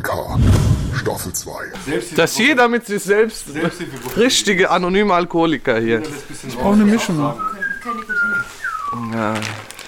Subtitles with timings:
[0.00, 0.38] 1K,
[0.96, 1.72] Staffel 2.
[2.16, 3.46] Dass jeder mit sich selbst
[4.16, 6.02] richtige anonyme Alkoholiker hier.
[6.46, 7.18] Ich brauche eine Mischung.
[9.12, 9.34] Ja.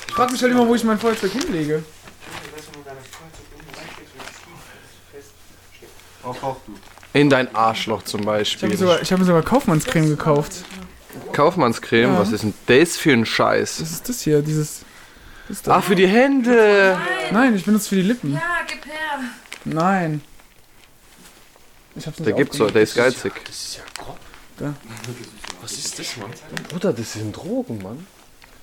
[0.08, 1.82] Ich frag mich halt immer, wo ich mein Feuerzeug hinlege.
[7.12, 8.68] In dein Arschloch zum Ich habe Beispiel.
[8.68, 10.52] mir, hab mir sogar Kaufmannscreme gekauft.
[11.32, 12.18] Kaufmannscreme, Ja.
[12.18, 13.80] was ist denn das für ein Scheiß?
[13.80, 14.42] Was ist das hier?
[14.42, 14.82] Dieses.
[15.48, 15.62] Das?
[15.68, 16.98] Ach, für die Hände.
[17.30, 18.32] Nein, ich benutze für die Lippen.
[18.34, 18.92] Ja, gib her.
[19.66, 20.22] Nein.
[21.96, 22.76] Ich hab's nicht Der gibt's so, aufgemacht.
[22.76, 23.32] der ist geizig.
[25.60, 26.30] Was ist das, Mann?
[26.70, 28.06] Bruder, das sind Drogen, Mann.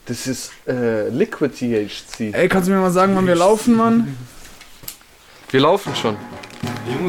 [0.06, 2.34] Das ist äh, Liquid THC.
[2.34, 4.18] Ey, kannst du mir mal sagen, wann wir laufen, Mann?
[5.50, 6.18] Wir laufen schon.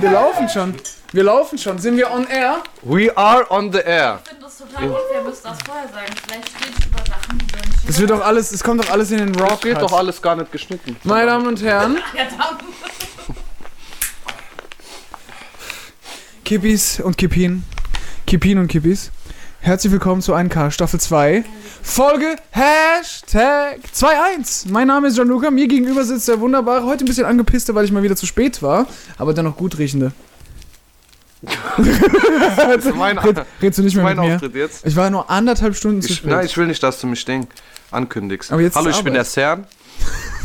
[0.01, 0.75] Wir laufen schon.
[1.13, 1.79] Wir laufen schon.
[1.79, 2.63] Sind wir on air?
[2.83, 4.21] We are on the air.
[4.25, 6.13] Ich finde das total unfair, müsst das vorher sagen.
[6.27, 9.11] Vielleicht ich über Sachen, die wir nicht Das wird doch alles, es kommt doch alles
[9.13, 9.61] in den Rock.
[9.61, 10.97] Das wird doch alles gar nicht geschnitten.
[11.05, 12.65] Meine Damen und Herren, Verdammt.
[16.45, 17.63] Kippis und Kippin.
[18.27, 19.11] Kippin und Kippis.
[19.61, 21.43] Herzlich willkommen zu 1K Staffel 2.
[21.83, 24.71] Folge Hashtag 2.1.
[24.71, 25.51] Mein Name ist Gianluca.
[25.51, 28.63] Mir gegenüber sitzt der wunderbare, heute ein bisschen angepisste, weil ich mal wieder zu spät
[28.63, 30.13] war, aber dennoch gut riechende.
[32.95, 34.35] Mein, Red, redst du nicht mehr mein mit mir?
[34.37, 34.87] Auftritt jetzt.
[34.87, 36.31] Ich war nur anderthalb Stunden zu Ich, spät.
[36.31, 37.47] nein, ich will nicht, dass du mich Ding
[37.91, 38.51] ankündigst.
[38.51, 38.73] Hallo, ich
[39.03, 39.27] bin der Arbeit.
[39.27, 39.67] Cern.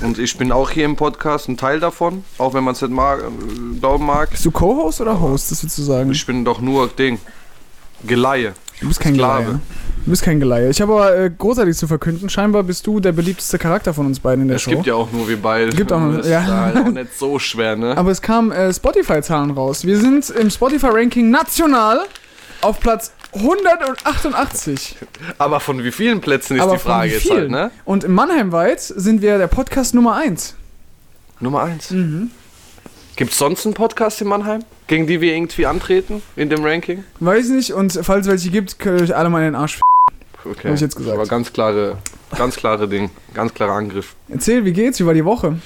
[0.02, 2.92] Und ich bin auch hier im Podcast ein Teil davon, auch wenn man es nicht
[2.92, 4.30] mag, äh, glauben mag.
[4.32, 6.12] Bist du Co-Host oder Host, das willst du sagen?
[6.12, 7.20] Ich bin doch nur Ding.
[8.06, 8.54] Geleihe.
[8.80, 9.44] Du bist kein Sklave.
[9.44, 9.60] Geleihe.
[10.06, 10.70] Du bist kein Geleihe.
[10.70, 12.30] Ich habe aber äh, großartig zu verkünden.
[12.30, 14.72] Scheinbar bist du der beliebteste Charakter von uns beiden in der Es Show.
[14.72, 15.72] gibt ja auch nur wir beide.
[15.76, 16.40] Gibt auch nur- das ja.
[16.44, 17.98] ist halt auch nicht so schwer, ne?
[17.98, 19.84] Aber es kamen äh, Spotify-Zahlen raus.
[19.84, 22.06] Wir sind im Spotify-Ranking national
[22.62, 24.98] auf Platz 188.
[25.38, 27.72] Aber von wie vielen Plätzen ist aber die Frage jetzt halt, ne?
[27.86, 30.56] Und in Mannheimweit sind wir der Podcast Nummer 1.
[31.40, 31.92] Nummer eins.
[31.92, 32.32] Mhm.
[33.16, 37.04] Gibt es sonst einen Podcast in Mannheim, gegen die wir irgendwie antreten in dem Ranking?
[37.20, 39.76] Weiß nicht, und falls es welche gibt, könnt ihr euch alle mal in den Arsch
[39.76, 39.82] f
[40.46, 40.70] Okay.
[40.70, 41.18] Hab ich jetzt gesagt.
[41.18, 41.98] Aber ganz klare,
[42.36, 44.16] ganz klare Ding, ganz klarer Angriff.
[44.30, 45.00] Erzähl, wie geht's?
[45.00, 45.60] Wie war die Woche?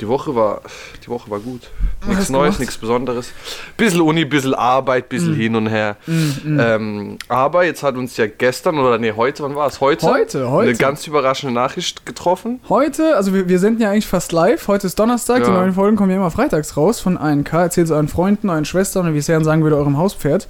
[0.00, 0.62] Die Woche war,
[1.04, 1.70] die Woche war gut.
[2.06, 3.32] Nichts Neues, nichts Besonderes.
[3.76, 5.96] Bisschen Uni, bisschen Arbeit, bisschen hin und her.
[6.06, 9.80] Mm, Ähm, aber jetzt hat uns ja gestern oder nee, heute, wann war es?
[9.80, 10.06] Heute?
[10.06, 10.68] Heute, heute.
[10.70, 12.60] Eine ganz überraschende Nachricht getroffen.
[12.68, 14.68] Heute, also wir, wir senden ja eigentlich fast live.
[14.68, 15.38] Heute ist Donnerstag.
[15.44, 15.56] Die Ja.
[15.56, 17.62] neuen Folgen kommen ja immer freitags raus von 1K.
[17.62, 20.48] Erzählt es euren Freunden, euren Schwestern und wie Seren sagen würde, eurem Hauspferd.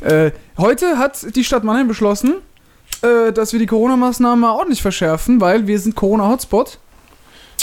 [0.00, 2.34] Äh, heute hat die Stadt Mannheim beschlossen,
[3.02, 6.78] äh, dass wir die Corona-Maßnahmen mal ordentlich verschärfen, weil wir sind Corona-Hotspot.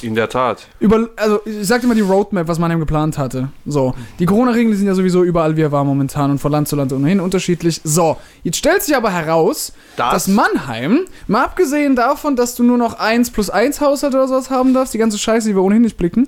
[0.04, 0.68] In der Tat.
[0.80, 3.50] Über, also ich sagte mal die Roadmap, was Mannheim geplant hatte.
[3.66, 6.76] So, die Corona-Regeln sind ja sowieso überall wie er war momentan und von Land zu
[6.76, 7.82] Land ohnehin unterschiedlich.
[7.84, 12.78] So, jetzt stellt sich aber heraus, Das- dass Mannheim, mal abgesehen davon, dass du nur
[12.78, 15.84] noch 1 plus 1 Haushalt oder sowas haben darfst, die ganze Scheiße, die wir ohnehin
[15.84, 16.28] nicht blicken.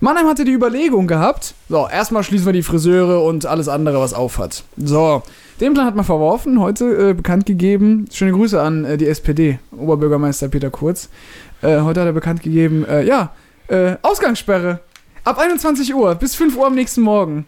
[0.00, 4.14] Mannheim hatte die Überlegung gehabt, so, erstmal schließen wir die Friseure und alles andere, was
[4.14, 4.62] aufhat.
[4.76, 5.22] So,
[5.60, 9.58] den Plan hat man verworfen, heute äh, bekannt gegeben, schöne Grüße an äh, die SPD,
[9.76, 11.08] Oberbürgermeister Peter Kurz.
[11.62, 13.32] Äh, heute hat er bekannt gegeben, äh, ja,
[13.68, 14.80] äh, Ausgangssperre.
[15.24, 17.46] Ab 21 Uhr bis 5 Uhr am nächsten Morgen.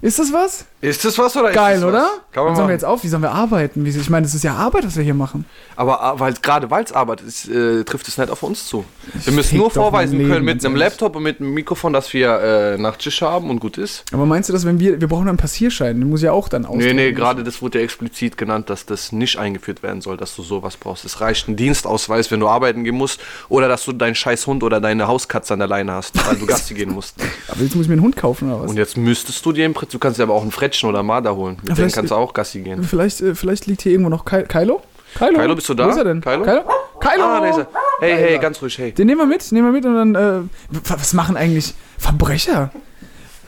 [0.00, 0.66] Ist das was?
[0.82, 1.88] Ist das was oder ist Geil, das was?
[1.90, 2.08] oder?
[2.32, 3.84] Kann man Dann sollen wir jetzt auf, wie sollen wir arbeiten?
[3.84, 5.44] Wie, ich meine, das ist ja Arbeit, was wir hier machen.
[5.76, 8.84] Aber ah, weil, gerade weil es Arbeit ist, äh, trifft es nicht auf uns zu.
[9.24, 10.74] Wir müssen nur vorweisen Leben, können mit einem.
[10.74, 14.04] Laptop und mit einem Mikrofon, dass wir äh, Nachtschicht haben und gut ist.
[14.12, 16.62] Aber meinst du, dass wenn wir, wir brauchen einen Passierschein, den muss ja auch dann
[16.62, 16.96] Nee, ausdrucken.
[16.96, 20.42] nee, gerade das wurde ja explizit genannt, dass das nicht eingeführt werden soll, dass du
[20.42, 21.04] sowas brauchst.
[21.04, 24.64] Es reicht ein Dienstausweis, wenn du arbeiten gehen musst, oder dass du deinen scheiß Hund
[24.64, 27.14] oder deine Hauskatze an der Leine hast, weil du Gassi gehen musst.
[27.46, 28.70] Aber jetzt muss ich mir einen Hund kaufen oder was?
[28.70, 31.02] Und jetzt müsstest du dir im Prinzip, du kannst dir aber auch einen Frettchen oder
[31.02, 31.58] Marder holen.
[31.62, 32.82] Mit denen kannst du auch Gassi gehen.
[32.82, 34.82] vielleicht, äh, vielleicht liegt hier irgendwo noch Ky Kylo?
[35.14, 35.38] Kylo?
[35.38, 35.86] Kylo, bist du da?
[35.86, 36.20] Wo ist er denn?
[36.22, 36.42] Kylo?
[36.42, 36.62] Kylo?
[36.98, 37.24] Kylo!
[37.24, 37.66] Ah, da ist er.
[38.00, 38.92] Hey, hey, ganz ruhig, hey.
[38.92, 40.40] Den nehmen wir mit, nehmen wir mit und dann, äh,
[40.88, 42.70] was machen eigentlich Verbrecher?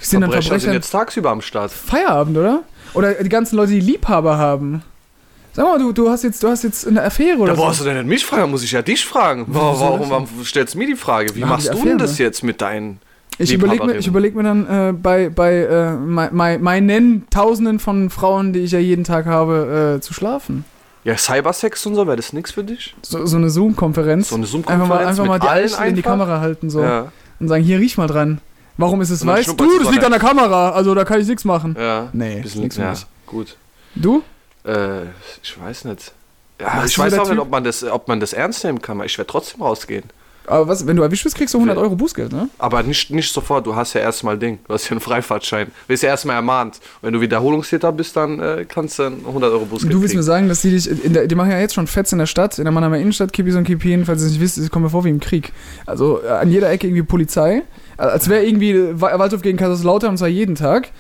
[0.01, 1.71] Sind Verbrecher Verbrecher sind jetzt tagsüber am Start.
[1.71, 2.63] Feierabend, oder?
[2.93, 4.83] Oder die ganzen Leute, die Liebhaber haben.
[5.55, 7.85] Sag mal, du, du hast jetzt, du hast jetzt eine Affäre oder Da so.
[7.85, 9.45] du denn nicht mich fragen, muss ich ja dich fragen.
[9.47, 11.35] Warum, warum, warum stellst du mir die Frage?
[11.35, 13.01] Wie machst du denn das jetzt mit deinen
[13.39, 17.79] Ich überlege mir, ich überleg mir dann äh, bei, bei äh, mei- mei- meinen Tausenden
[17.81, 20.65] von Frauen, die ich ja jeden Tag habe, äh, zu schlafen.
[21.03, 22.95] Ja, Cybersex und so, wäre das nichts für dich?
[23.03, 24.29] So, so eine Zoom-Konferenz.
[24.29, 26.11] So eine Einfach Zoom-Konferenz mal, einfach mal die allen Eichel in die einfach?
[26.13, 28.41] Kamera halten so Ja, und sagen, hier riech mal dran.
[28.79, 29.55] Warum ist es weiß?
[29.57, 31.77] Du, das liegt an der Kamera, also da kann ich nichts machen.
[31.79, 32.09] ja.
[32.13, 33.07] Nee, Bisschen, nix für ja, mich.
[33.27, 33.57] gut.
[33.97, 34.23] Du?
[34.65, 35.03] Äh,
[35.43, 36.13] ich weiß nicht.
[36.61, 39.01] Ja, ich weiß auch nicht, ob man, das, ob man das ernst nehmen kann.
[39.05, 40.05] Ich werde trotzdem rausgehen.
[40.47, 42.49] Aber was, wenn du erwischt wirst, kriegst du 100 Euro Bußgeld, ne?
[42.59, 44.59] Aber nicht, nicht sofort, du hast ja erstmal Ding.
[44.69, 45.69] Du hast ja einen Freifahrtschein.
[45.69, 46.81] Du wirst ja erstmal ermahnt.
[47.03, 50.21] Wenn du Wiederholungstäter bist, dann äh, kannst du einen 100 Euro Bußgeld Du willst mir
[50.21, 50.23] kriegen.
[50.27, 52.65] sagen, dass die dich, der, die machen ja jetzt schon Fets in der Stadt, in
[52.65, 55.05] der Mannheimer Innenstadt, Kippis und Kippien, falls ihr es nicht wisst, es kommt mir vor
[55.05, 55.53] wie im Krieg.
[55.87, 57.63] Also äh, an jeder Ecke irgendwie Polizei,
[57.97, 60.91] äh, als wäre irgendwie Wa- Waldhof gegen Kaiserslautern und zwar jeden Tag.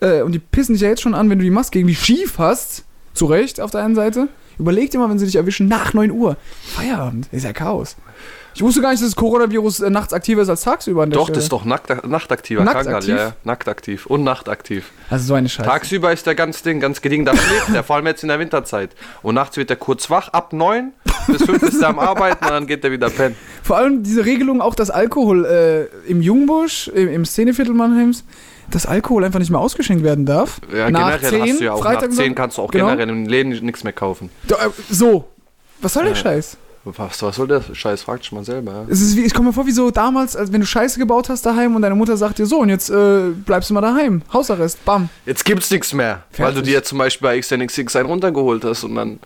[0.00, 2.34] Äh, und die pissen dich ja jetzt schon an, wenn du die Maske irgendwie schief
[2.38, 2.84] hast,
[3.14, 4.28] zu Recht auf der einen Seite.
[4.58, 6.36] Überleg dir mal, wenn sie dich erwischen, nach 9 Uhr.
[6.74, 7.94] Feierabend, ist ja Chaos.
[8.58, 11.18] Ich wusste gar nicht, dass das Coronavirus äh, nachts aktiver ist als tagsüber an der
[11.20, 11.36] Doch, Stelle.
[11.36, 12.94] das ist doch nackt, nachtaktiver Nackt Krankheit.
[12.96, 13.14] aktiv?
[13.14, 14.90] Ja, ja, nacktaktiv und nachtaktiv.
[15.10, 15.68] Also so eine Scheiße.
[15.68, 18.40] Tagsüber ist der ganz Ding, ganz gediegen, da schläft der, vor allem jetzt in der
[18.40, 18.96] Winterzeit.
[19.22, 20.92] Und nachts wird er kurz wach, ab 9
[21.28, 23.36] bis 5 ist er am Arbeiten und dann geht er wieder pennen.
[23.62, 28.24] Vor allem diese Regelung auch, dass Alkohol äh, im Jungbusch, im, im Szeneviertel Mannheims,
[28.72, 30.60] dass Alkohol einfach nicht mehr ausgeschenkt werden darf.
[30.74, 32.70] Ja, Nach generell 10, hast du ja auch Freitag nach 10 und- kannst du auch
[32.72, 32.86] Genau.
[32.86, 34.30] generell in den Läden nichts mehr kaufen.
[34.48, 34.54] Äh,
[34.90, 35.28] so.
[35.80, 36.18] Was soll der Ja.
[36.18, 36.56] Scheiß?
[36.96, 38.02] Was, was soll der Scheiß?
[38.02, 38.72] Fragt schon mal selber.
[38.72, 38.84] Ja.
[38.88, 41.28] Es ist wie, ich komme mir vor wie so damals, als wenn du Scheiße gebaut
[41.28, 44.22] hast daheim und deine Mutter sagt dir so und jetzt äh, bleibst du mal daheim.
[44.32, 45.08] Hausarrest, bam.
[45.26, 46.72] Jetzt gibt's nichts mehr, weil du Fertig.
[46.72, 49.18] dir zum Beispiel bei XNXX einen runtergeholt hast und dann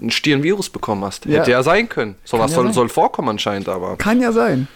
[0.00, 1.26] ein Stirnvirus bekommen hast.
[1.26, 1.40] Ja.
[1.40, 2.16] Hätte ja sein können.
[2.24, 2.74] Sowas ja soll, sein.
[2.74, 3.96] soll vorkommen anscheinend, aber.
[3.96, 4.68] Kann ja sein.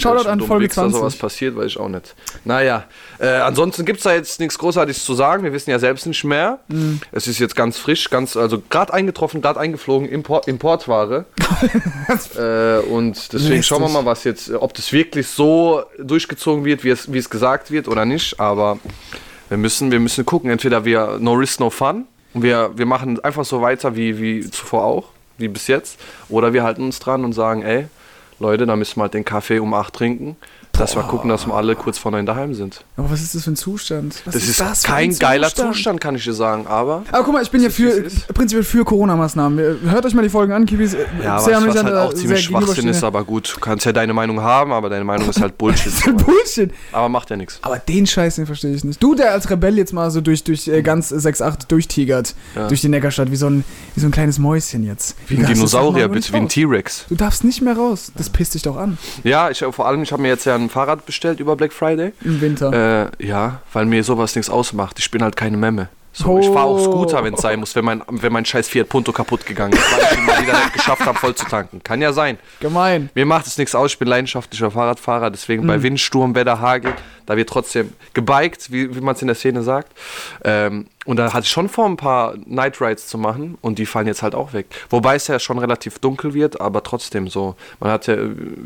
[0.00, 1.20] Shoutout an Folge sowas 20.
[1.20, 2.14] passiert, weiß ich auch nicht.
[2.44, 2.84] Naja,
[3.18, 5.44] äh, ansonsten gibt's da jetzt nichts Großartiges zu sagen.
[5.44, 6.58] Wir wissen ja selbst nicht mehr.
[6.68, 7.00] Mhm.
[7.12, 11.26] Es ist jetzt ganz frisch, ganz, also gerade eingetroffen, gerade eingeflogen, Import, Importware.
[12.36, 13.66] äh, und deswegen Lästig.
[13.66, 17.28] schauen wir mal, was jetzt, ob das wirklich so durchgezogen wird, wie es, wie es
[17.28, 18.40] gesagt wird oder nicht.
[18.40, 18.78] Aber
[19.48, 20.50] wir müssen, wir müssen gucken.
[20.50, 22.06] Entweder wir no risk, no fun.
[22.32, 25.08] Und wir, wir machen einfach so weiter wie, wie zuvor auch,
[25.38, 25.98] wie bis jetzt.
[26.28, 27.88] Oder wir halten uns dran und sagen, ey,
[28.40, 30.36] Leute, da müssen wir halt den Kaffee um 8 trinken,
[30.80, 32.84] dass wir gucken, dass wir alle kurz neun daheim sind.
[32.96, 34.22] Aber was ist das für ein Zustand?
[34.24, 37.42] Was Das ist, ein kein geiler Zustand, kann ich dir sagen, aber Aber guck mal,
[37.42, 38.26] ich bin ja ist, für, ist.
[38.28, 39.90] prinzipiell für Corona-Maßnahmen.
[39.90, 40.94] Hört euch mal die Folgen an, Kibis.
[40.94, 43.60] äh, ja, sehr was, was halt äh, auch sehr ziemlich Schwachsinn ist, aber gut, du
[43.60, 45.92] kannst ja deine Meinung haben, aber deine Meinung ist halt Bullshit.
[46.26, 46.72] Bullshit.
[46.92, 47.58] aber macht ja nichts.
[47.62, 49.02] Aber den Scheiß, den verstehe ich nicht.
[49.02, 52.68] Du, der als Rebell jetzt mal so durch, durch äh, ganz 6-8 durchtigert, Ja.
[52.68, 55.16] durch die Neckarstadt, wie so, ein, wie so ein kleines Mäuschen jetzt.
[55.28, 56.48] Wie ein Dinosaurier, mal bitte, wie ein.
[56.48, 57.04] T-Rex.
[57.08, 58.12] Du darfst nicht mehr raus.
[58.16, 58.98] Das pisst dich doch an.
[59.24, 62.12] Ja, ich vor allem, ich habe mir jetzt ja ein Fahrrad bestellt über Black Friday.
[62.22, 63.10] Im Winter.
[63.20, 64.98] Äh, ja, weil mir sowas nichts ausmacht.
[64.98, 65.88] Ich bin halt keine Memme.
[66.12, 66.84] So, Ich fahre auch Oh.
[66.90, 69.92] Scooter, wenn es sein muss, wenn mein, wenn mein scheiß Fiat Punto kaputt gegangen ist,
[69.92, 71.80] weil ich ihn mal wieder nicht geschafft habe, voll zu tanken.
[71.84, 72.36] Kann ja sein.
[72.58, 73.10] Gemein.
[73.14, 75.66] Mir macht es nichts aus, ich bin leidenschaftlicher Fahrradfahrer, deswegen Mhm.
[75.68, 76.94] bei Wind, Sturm, Wetter, Hagel,
[77.26, 79.92] da wird trotzdem gebiked, wie, wie man es in der Szene sagt.
[80.42, 83.86] Ähm, und da hatte ich schon vor, ein paar Night Rides zu machen und die
[83.86, 84.66] fallen jetzt halt auch weg.
[84.90, 87.54] Wobei es ja schon relativ dunkel wird, aber trotzdem so.
[87.78, 88.16] Man hat ja,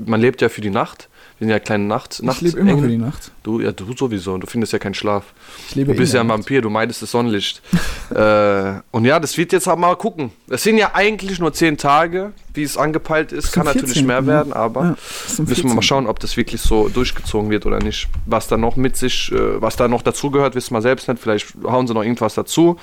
[0.06, 1.10] man lebt ja für die Nacht.
[1.38, 2.22] Wir sind ja kleine Nacht.
[2.22, 3.32] Ich lebe immer für die Nacht.
[3.42, 4.38] Du, ja, du sowieso.
[4.38, 5.24] Du findest ja keinen Schlaf.
[5.68, 6.38] Ich lebe Du bist in ja ein Nacht.
[6.38, 7.60] Vampir, du meidest das Sonnenlicht.
[8.14, 10.30] äh, und ja, das wird jetzt aber mal gucken.
[10.48, 13.50] Es sind ja eigentlich nur zehn Tage, wie es angepeilt ist.
[13.50, 14.26] Kann natürlich 14., mehr ne?
[14.28, 15.82] werden, aber Ja, müssen wir mal 14..
[15.82, 18.08] schauen, ob das wirklich so durchgezogen wird oder nicht.
[18.26, 21.20] Was da noch mit sich, äh, was da noch dazugehört, wissen wir selbst nicht.
[21.20, 22.76] Vielleicht hauen sie noch irgendwas dazu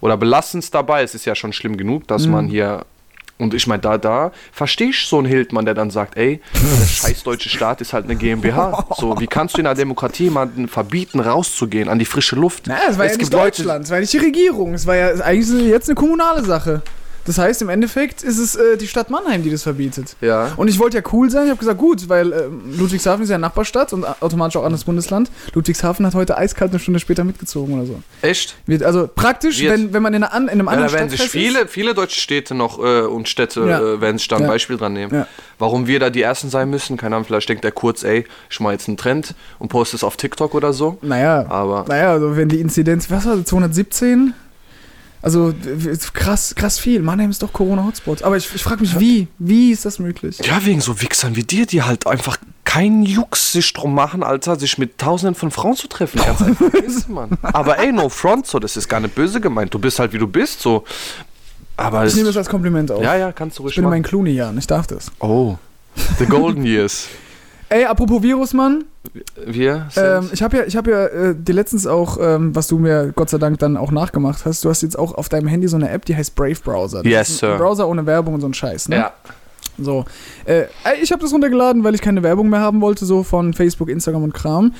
[0.00, 1.02] oder belassen es dabei.
[1.02, 2.32] Es ist ja schon schlimm genug, dass Mhm.
[2.32, 2.86] man hier.
[3.38, 6.86] Und ich meine, da, da verstehe ich so einen Hildmann, der dann sagt, ey, der
[6.86, 8.86] scheiß deutsche Staat ist halt eine GmbH.
[8.96, 12.66] So, wie kannst du in einer Demokratie jemanden verbieten, rauszugehen an die frische Luft?
[12.66, 14.86] Naja, es war Es ja gibt nicht Leute- Deutschland, es war nicht die Regierung, es
[14.86, 16.82] war ja eigentlich jetzt eine kommunale Sache.
[17.26, 20.16] Das heißt, im Endeffekt ist es äh, die Stadt Mannheim, die das verbietet.
[20.20, 20.52] Ja.
[20.56, 22.44] Und ich wollte ja cool sein, ich habe gesagt, gut, weil äh,
[22.78, 25.30] Ludwigshafen ist ja Nachbarstadt und automatisch auch anderes Bundesland.
[25.54, 28.00] Ludwigshafen hat heute eiskalt eine Stunde später mitgezogen oder so.
[28.22, 28.56] Echt?
[28.66, 29.72] Wird also praktisch, Wird.
[29.72, 31.48] wenn, wenn man in, einer, in einem Ja, anderen da werden sich Stadtteil ist.
[31.54, 33.80] viele, viele deutsche Städte noch äh, und Städte Ja.
[33.80, 34.48] äh, werden sich da ein Ja.
[34.48, 35.12] Beispiel dran nehmen.
[35.14, 35.26] Ja.
[35.58, 38.60] Warum wir da die Ersten sein müssen, keine Ahnung, vielleicht denkt der kurz, ey, ich
[38.60, 40.98] mache jetzt einen Trend und poste es auf TikTok oder so.
[41.02, 44.34] Naja, Aber naja, also wenn die Inzidenz, was war das, 217?
[45.22, 45.52] Also
[46.12, 47.00] krass, krass viel.
[47.00, 48.22] Mannheim ist doch Corona-Hotspot.
[48.22, 49.26] Aber ich, ich frage mich, wie?
[49.38, 50.38] Wie ist das möglich?
[50.44, 54.56] ja, wegen so Wichsern wie dir, die halt einfach keinen Jux sich drum machen, Alter,
[54.58, 56.20] sich mit tausenden von Frauen zu treffen.
[56.24, 57.30] Ganz einfach ist, Mann.
[57.42, 59.72] Aber ey, no front, so, das ist gar nicht böse gemeint.
[59.72, 60.84] Du bist halt wie du bist, so.
[61.76, 63.02] Aber Ich nehme das als Kompliment auf.
[63.02, 63.96] ja, ja, kannst du ruhig ich bin in machen.
[63.96, 65.10] meinen Clooney-Jahren, ich darf das.
[65.20, 65.56] Oh,
[66.18, 67.06] the golden years.
[67.68, 68.84] Ey, apropos Virus, Mann.
[69.44, 72.78] Wir Ähm, ich habe ja, ich hab ja äh, dir letztens auch, ähm, was du
[72.78, 75.66] mir Gott sei Dank dann auch nachgemacht hast, du hast jetzt auch auf deinem Handy
[75.68, 77.02] so eine App, die heißt Brave Browser.
[77.02, 77.56] Das Yes, sir.
[77.56, 78.96] Browser ohne Werbung und so ein Scheiß, ne?
[78.96, 79.12] ja.
[79.78, 80.04] So.
[80.44, 80.64] Äh,
[81.02, 84.22] ich habe das runtergeladen, weil ich keine Werbung mehr haben wollte, so von Facebook, Instagram
[84.22, 84.72] und Kram.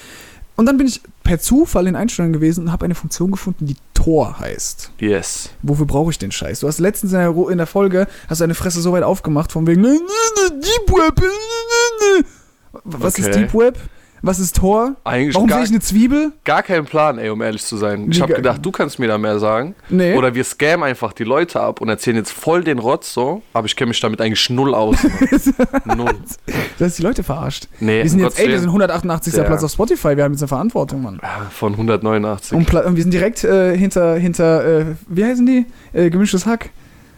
[0.57, 3.77] Und dann bin ich per Zufall in Einstellungen gewesen und habe eine Funktion gefunden, die
[3.93, 4.91] Tor heißt.
[4.99, 5.51] Yes.
[5.63, 6.61] Wofür brauche ich den Scheiß?
[6.61, 9.67] Du hast letztens in der, in der Folge, hast deine Fresse so weit aufgemacht, von
[9.67, 11.23] wegen, "Nö, nö, nö, Deep Web.
[12.85, 13.39] nö, nö, nö." Was ist Okay.
[13.41, 13.79] Deep Web?
[14.23, 14.97] Was ist Tor?
[15.05, 16.33] Eigentlich Warum gar- sehe ich eine Zwiebel?
[16.43, 18.09] Gar keinen Plan, ey, um ehrlich zu sein.
[18.11, 19.75] Ich habe ge- gedacht, du kannst mir da mehr sagen.
[19.91, 20.17] Nee.
[20.17, 23.43] Oder wir scammen einfach die Leute ab und erzählen jetzt voll den Rotz so.
[23.53, 24.97] Aber ich kenne mich damit eigentlich null aus.
[25.85, 26.15] Null.
[26.79, 27.69] Du hast die Leute verarscht.
[27.79, 29.35] Nee, wir sind jetzt, ey, wir sind 188.
[29.35, 29.45] Ja.
[29.45, 30.17] Platz auf Spotify.
[30.17, 31.21] Wir haben jetzt eine Verantwortung, Mann.
[31.51, 32.57] Von 189.
[32.57, 35.67] Und, Pla und wir sind direkt äh, hinter, hinter äh, wie heißen die?
[35.93, 36.71] Äh, gemischtes Hack.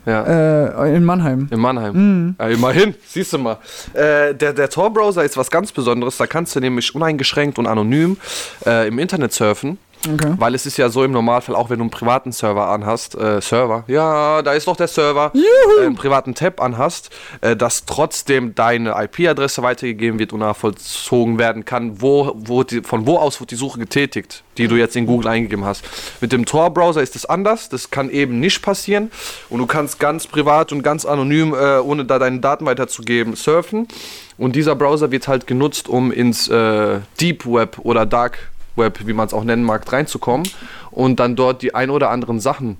[0.06, 0.84] Ja.
[0.84, 1.48] Äh, in Mannheim.
[1.50, 1.94] In Mannheim.
[1.94, 2.36] Mhm.
[2.38, 3.58] Ja, immerhin, siehst du mal.
[3.92, 6.16] Äh, der der Tor-Browser ist was ganz Besonderes.
[6.16, 8.16] Da kannst du nämlich uneingeschränkt und anonym
[8.64, 9.78] äh, im Internet surfen.
[10.06, 10.34] Okay.
[10.38, 13.40] Weil es ist ja so im Normalfall, auch wenn du einen privaten Server anhast, äh,
[13.40, 18.54] Server, ja, da ist doch der Server, äh, einen privaten Tab anhast, äh, dass trotzdem
[18.54, 23.50] deine IP-Adresse weitergegeben wird und nachvollzogen werden kann, wo, wo die, von wo aus wird
[23.50, 25.84] die Suche getätigt, die du jetzt in Google eingegeben hast.
[26.20, 29.10] Mit dem Tor-Browser ist es anders, das kann eben nicht passieren
[29.48, 33.88] und du kannst ganz privat und ganz anonym, äh, ohne da deine Daten weiterzugeben, surfen.
[34.36, 38.38] Und dieser Browser wird halt genutzt, um ins äh, Deep Web oder Dark
[38.78, 40.48] Web, wie man es auch nennen mag, reinzukommen
[40.90, 42.78] und dann dort die ein oder anderen Sachen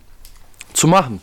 [0.72, 1.20] zu machen.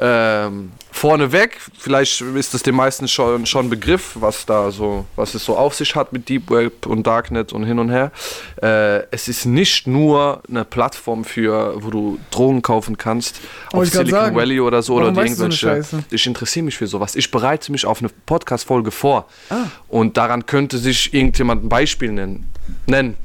[0.00, 5.44] Ähm, vorneweg, vielleicht ist es den meisten schon schon Begriff, was da so, was es
[5.44, 8.12] so auf sich hat mit Deep Web und Darknet und hin und her.
[8.62, 13.40] Äh, es ist nicht nur eine Plattform für, wo du Drogen kaufen kannst,
[13.72, 14.36] auf ich grad Silicon sagen.
[14.36, 15.56] Valley oder so oder so irgendwelche.
[15.56, 16.04] Scheiße?
[16.10, 17.16] ich interessiere mich für sowas.
[17.16, 19.64] Ich bereite mich auf eine Podcast-Folge vor Ah.
[19.88, 22.48] und daran könnte sich irgendjemand ein Beispiel nennen.
[22.86, 23.16] nennen.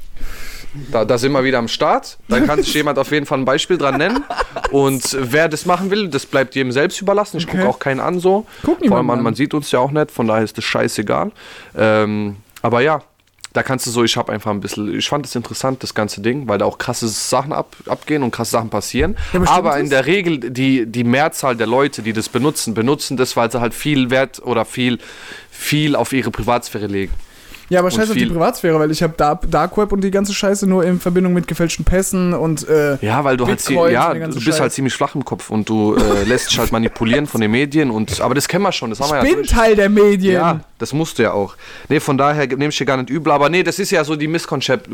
[0.91, 2.17] Da, da sind wir wieder am Start.
[2.27, 4.23] Da kann sich jemand auf jeden Fall ein Beispiel dran nennen.
[4.71, 7.37] Und wer das machen will, das bleibt jedem selbst überlassen.
[7.37, 7.57] Ich Okay.
[7.57, 8.45] gucke auch keinen an so.
[8.63, 9.21] Guck Vor allem, an.
[9.21, 11.31] man sieht uns ja auch nicht, von daher ist das scheißegal.
[11.77, 13.01] Ähm, aber ja,
[13.53, 16.21] da kannst du so, ich habe einfach ein bisschen, ich fand es interessant, das ganze
[16.21, 19.15] Ding, weil da auch krasse Sachen ab, abgehen und krasse Sachen passieren.
[19.31, 23.37] Ja, aber in der Regel, die, die Mehrzahl der Leute, die das benutzen, benutzen das,
[23.37, 24.97] weil sie halt viel Wert oder viel,
[25.51, 27.13] viel auf ihre Privatsphäre legen.
[27.73, 30.31] Ja, aber scheiß auf die Privatsphäre, weil ich habe Dark, Dark Web und die ganze
[30.31, 34.27] Scheiße nur in Verbindung mit gefälschten Pässen und äh, Ja, weil du halt, ja, du
[34.35, 34.73] bist halt Scheiß.
[34.75, 38.21] ziemlich flach im Kopf und du äh, lässt dich halt manipulieren von den Medien und
[38.21, 39.49] aber das kennen wir schon, das haben wir ja bin durch.
[39.49, 40.33] Teil der Medien.
[40.35, 41.55] Ja, das musst du ja auch.
[41.89, 44.15] Nee, von daher nehme ich dir gar nicht übel, aber nee, das ist ja so
[44.15, 44.87] die Misskonzept.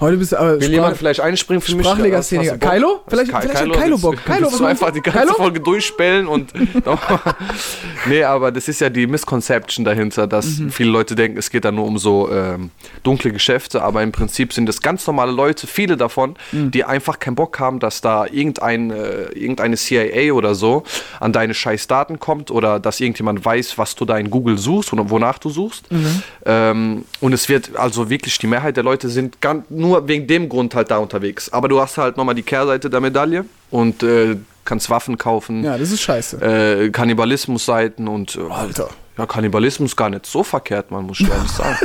[0.00, 1.86] Heute bist du aber Will jemand vielleicht einspringen für mich?
[1.86, 1.98] Hast
[2.32, 2.60] du Bock?
[2.60, 3.00] Kylo?
[3.08, 4.16] Vielleicht- Ky- vielleicht hat Kylo Bock.
[4.24, 5.34] Kylo, was du einfach die ganze Kylo?
[5.34, 6.52] Folge durchspellen und.
[8.06, 10.70] nee, aber das ist ja die Misconception dahinter, dass Mhm.
[10.70, 12.70] viele Leute denken, es geht da nur um so ähm,
[13.02, 16.70] dunkle Geschäfte, aber im Prinzip sind es ganz normale Leute, viele davon, Mhm.
[16.70, 20.84] die einfach keinen Bock haben, dass da irgendein, äh, irgendeine CIA oder so
[21.20, 24.92] an deine scheiß Daten kommt oder dass irgendjemand weiß, was du da in Google suchst
[24.92, 25.90] oder wonach du suchst.
[25.90, 26.22] Mhm.
[26.46, 30.48] Ähm, und es wird also wirklich, die Mehrheit der Leute sind ganz, nur wegen dem
[30.48, 31.52] Grund halt da unterwegs.
[31.52, 35.76] Aber du hast halt nochmal die Kehrseite der Medaille und äh, kannst Waffen kaufen, Ja,
[35.76, 36.40] das ist scheiße.
[36.86, 38.88] äh, Kannibalismusseiten und äh, Alter.
[39.18, 41.76] ja, Kannibalismus gar nicht so verkehrt, man muss ich ehrlich sagen.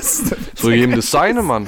[0.56, 1.68] So jedem das seine, Mann.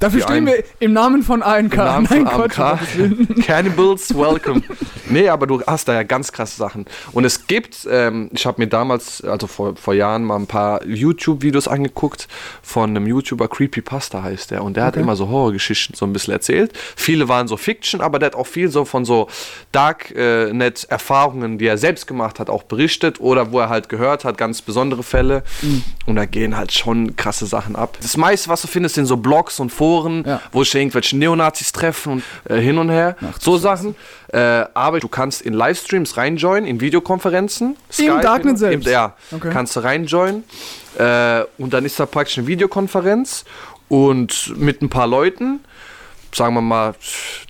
[0.00, 1.72] Dafür stehen wir im Namen von ANK.
[1.74, 2.48] Im Namen Nein, von.
[2.48, 3.28] Gottes Willen.
[3.46, 4.62] Cannibals, welcome.
[5.10, 6.86] Nee, aber du hast da ja ganz krasse Sachen.
[7.12, 10.84] Und es gibt, ähm, ich habe mir damals, also vor, vor Jahren, mal ein paar
[10.86, 12.28] YouTube-Videos angeguckt
[12.62, 14.62] von einem YouTuber, Creepypasta heißt der.
[14.64, 15.02] Und der hat Okay.
[15.02, 16.72] immer so Horrorgeschichten so ein bisschen erzählt.
[16.96, 19.28] Viele waren so Fiction, aber der hat auch viel so von so
[19.72, 23.20] Darknet-Erfahrungen, die er selbst gemacht hat, auch berichtet.
[23.20, 25.42] Oder wo er halt gehört hat, ganz besondere Fälle.
[25.62, 25.82] Mhm.
[26.06, 27.98] Und da gehen halt schon krasse Sachen ab.
[28.00, 29.89] Das meiste, was du findest, sind so Blogs und Foren,
[30.26, 30.40] Ja.
[30.52, 33.16] wo sich irgendwelche Neonazis treffen und äh, hin und her.
[33.40, 33.94] so Sachen.
[34.32, 34.38] Äh,
[34.74, 37.76] aber du kannst in Livestreams reinjoinen, in Videokonferenzen.
[37.92, 38.88] Skype, Darknet im- selbst?
[38.88, 39.50] Ja, Okay.
[39.52, 40.44] kannst du reinjoinen.
[40.98, 43.44] Äh, und dann ist da praktisch eine Videokonferenz
[43.88, 45.60] und mit ein paar Leuten,
[46.34, 46.94] sagen wir mal,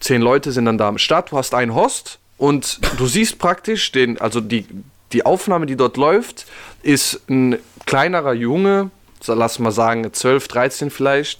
[0.00, 1.32] zehn Leute sind dann da am Start.
[1.32, 4.66] Du hast einen Host und du siehst praktisch den, also die,
[5.12, 6.46] die Aufnahme, die dort läuft,
[6.82, 8.90] ist ein kleinerer Junge,
[9.26, 11.38] lass mal sagen 12, 13 vielleicht,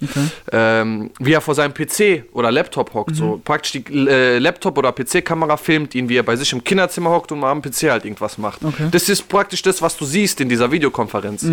[0.52, 3.16] ähm, wie er vor seinem PC oder Laptop hockt.
[3.16, 7.10] So praktisch die äh, Laptop- oder PC-Kamera filmt ihn, wie er bei sich im Kinderzimmer
[7.10, 8.64] hockt und mal am PC halt irgendwas macht.
[8.64, 8.88] Okay.
[8.90, 11.46] Das ist praktisch das, was du siehst in dieser Videokonferenz.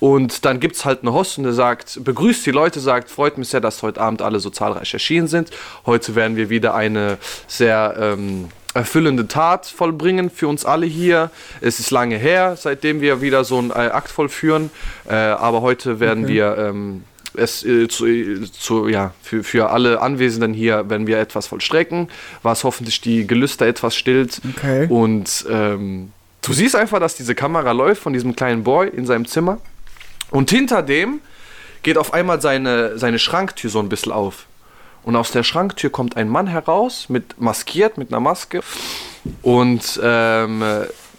[0.00, 3.38] Und dann gibt es halt einen Host und der sagt, begrüßt die Leute, sagt, freut
[3.38, 5.50] mich sehr, dass heute Abend alle so zahlreich erschienen sind.
[5.86, 11.30] Heute werden wir wieder eine sehr ähm, erfüllende Tat vollbringen für uns alle hier.
[11.60, 14.70] Es ist lange her, seitdem wir wieder so einen äh, Akt vollführen.
[15.08, 16.34] Äh, aber heute werden Okay.
[16.34, 21.18] wir ähm, es äh, zu, äh, zu, ja, für, für alle Anwesenden hier, wenn wir
[21.18, 22.08] etwas vollstrecken,
[22.42, 24.40] was hoffentlich die Gelüster etwas stillt.
[24.56, 24.86] Okay.
[24.88, 26.12] Und ähm,
[26.42, 29.58] du siehst einfach, dass diese Kamera läuft von diesem kleinen Boy in seinem Zimmer.
[30.30, 31.20] Und hinter dem
[31.82, 34.46] geht auf einmal seine, seine Schranktür so ein bisschen auf.
[35.04, 38.60] Und aus der Schranktür kommt ein Mann heraus, mit maskiert, mit einer Maske.
[39.42, 40.62] Und ähm,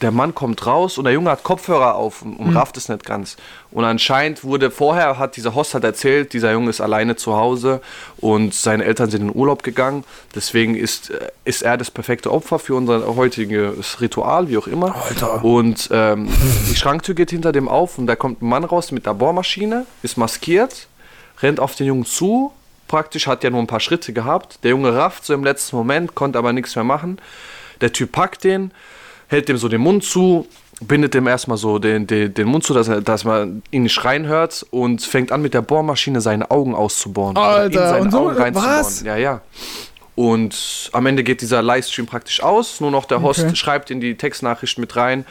[0.03, 3.05] der Mann kommt raus und der Junge hat Kopfhörer auf und, und rafft es nicht
[3.05, 3.37] ganz.
[3.71, 7.81] Und anscheinend wurde vorher, hat dieser Host hat erzählt, dieser Junge ist alleine zu Hause
[8.17, 10.03] und seine Eltern sind in Urlaub gegangen.
[10.35, 14.93] Deswegen ist, äh, ist er das perfekte Opfer für unser heutiges Ritual, wie auch immer.
[14.93, 15.43] Alter.
[15.43, 16.27] Und ähm,
[16.69, 19.85] die Schranktür geht hinter dem auf und da kommt ein Mann raus mit der Bohrmaschine,
[20.03, 20.87] ist maskiert,
[21.41, 22.51] rennt auf den Jungen zu.
[22.93, 24.59] Praktisch hat ja nur ein paar Schritte gehabt.
[24.61, 27.17] Der Junge rafft so im letzten Moment, konnte aber nichts mehr machen.
[27.81, 28.69] Der Typ packt den,
[29.29, 30.45] hält dem so den Mund zu,
[30.79, 33.93] bindet dem erstmal so den, den, den Mund zu, dass, er, dass man ihn nicht
[33.93, 37.35] schreien hört und fängt an mit der Bohrmaschine seine Augen auszubohren.
[37.35, 39.01] Oder Alter, und so- was?
[39.01, 39.41] Ja, ja.
[40.13, 42.79] Und am Ende geht dieser Livestream praktisch aus.
[42.79, 43.55] Nur noch der Host Okay.
[43.55, 45.25] schreibt in die Textnachricht mit rein.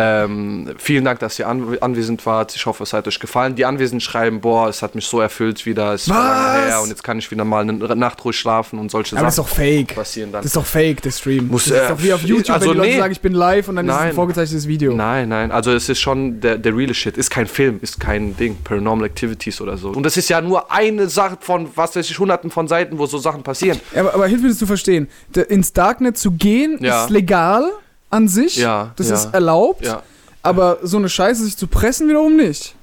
[0.00, 2.54] Ähm, vielen Dank, dass ihr an, anwesend wart.
[2.54, 3.56] Ich hoffe, es hat euch gefallen.
[3.56, 5.92] Die Anwesenden schreiben, boah, es hat mich so erfüllt wieder.
[5.94, 6.68] Es war lange Was?
[6.70, 9.34] her und jetzt kann ich wieder mal eine Nacht ruhig schlafen und solche Aber das
[9.34, 9.94] ist Sachen doch fake.
[9.96, 10.42] passieren dann.
[10.42, 11.48] Das ist doch fake, der Stream.
[11.48, 12.98] Muss, das ist äh, doch wie auf YouTube, also wenn die Leute nee.
[12.98, 14.08] sagen, ich bin live und dann ist es Nein.
[14.10, 14.94] ein vorgezeichnetes Video.
[14.94, 17.16] Nein, nein, also es ist schon der, der reale Shit.
[17.16, 18.56] Ist kein Film, ist kein Ding.
[18.62, 19.90] Paranormal Activities oder so.
[19.90, 23.06] Und das ist ja nur eine Sache von, was weiß ich, hunderten von Seiten, wo
[23.06, 23.80] so Sachen passieren.
[23.96, 25.08] Aber, aber hilf mir das zu verstehen.
[25.48, 27.02] Ins Darknet zu gehen Ja.
[27.04, 27.64] ist legal
[28.10, 28.56] an sich.
[28.56, 29.14] Ja, Das ja.
[29.14, 29.84] ist erlaubt.
[29.84, 30.02] Ja.
[30.42, 32.74] Aber so eine Scheiße sich zu pressen wiederum nicht.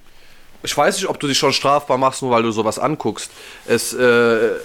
[0.63, 3.29] Ich weiß nicht, ob du dich schon strafbar machst, nur weil du sowas anguckst.
[3.67, 4.03] Es, äh,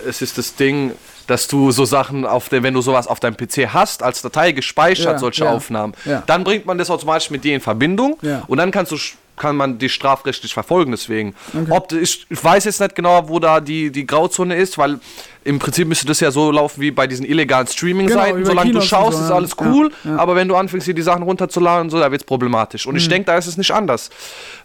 [0.08, 0.92] es ist das Ding,
[1.26, 4.52] dass du so Sachen auf dem, wenn du sowas auf deinem PC hast, als Datei
[4.52, 6.22] gespeichert, Ja, solche ja, Aufnahmen, ja.
[6.26, 8.96] dann bringt man das automatisch mit dir in Verbindung und dann kannst du
[9.36, 11.34] kann man dich strafrechtlich verfolgen deswegen.
[11.70, 15.00] Ob ich, ich weiß jetzt nicht genau, wo da die, die Grauzone ist, weil
[15.44, 18.34] im Prinzip müsste das ja so laufen wie bei diesen illegalen Streaming-Seiten.
[18.36, 20.16] Genau, Solange du Kinos und schaust, so, ist alles cool, Ja, ja.
[20.18, 22.86] aber wenn du anfängst, hier die Sachen runterzuladen und so, da wird es problematisch.
[22.86, 23.10] Und ich Mhm.
[23.10, 24.10] denke, da ist es nicht anders.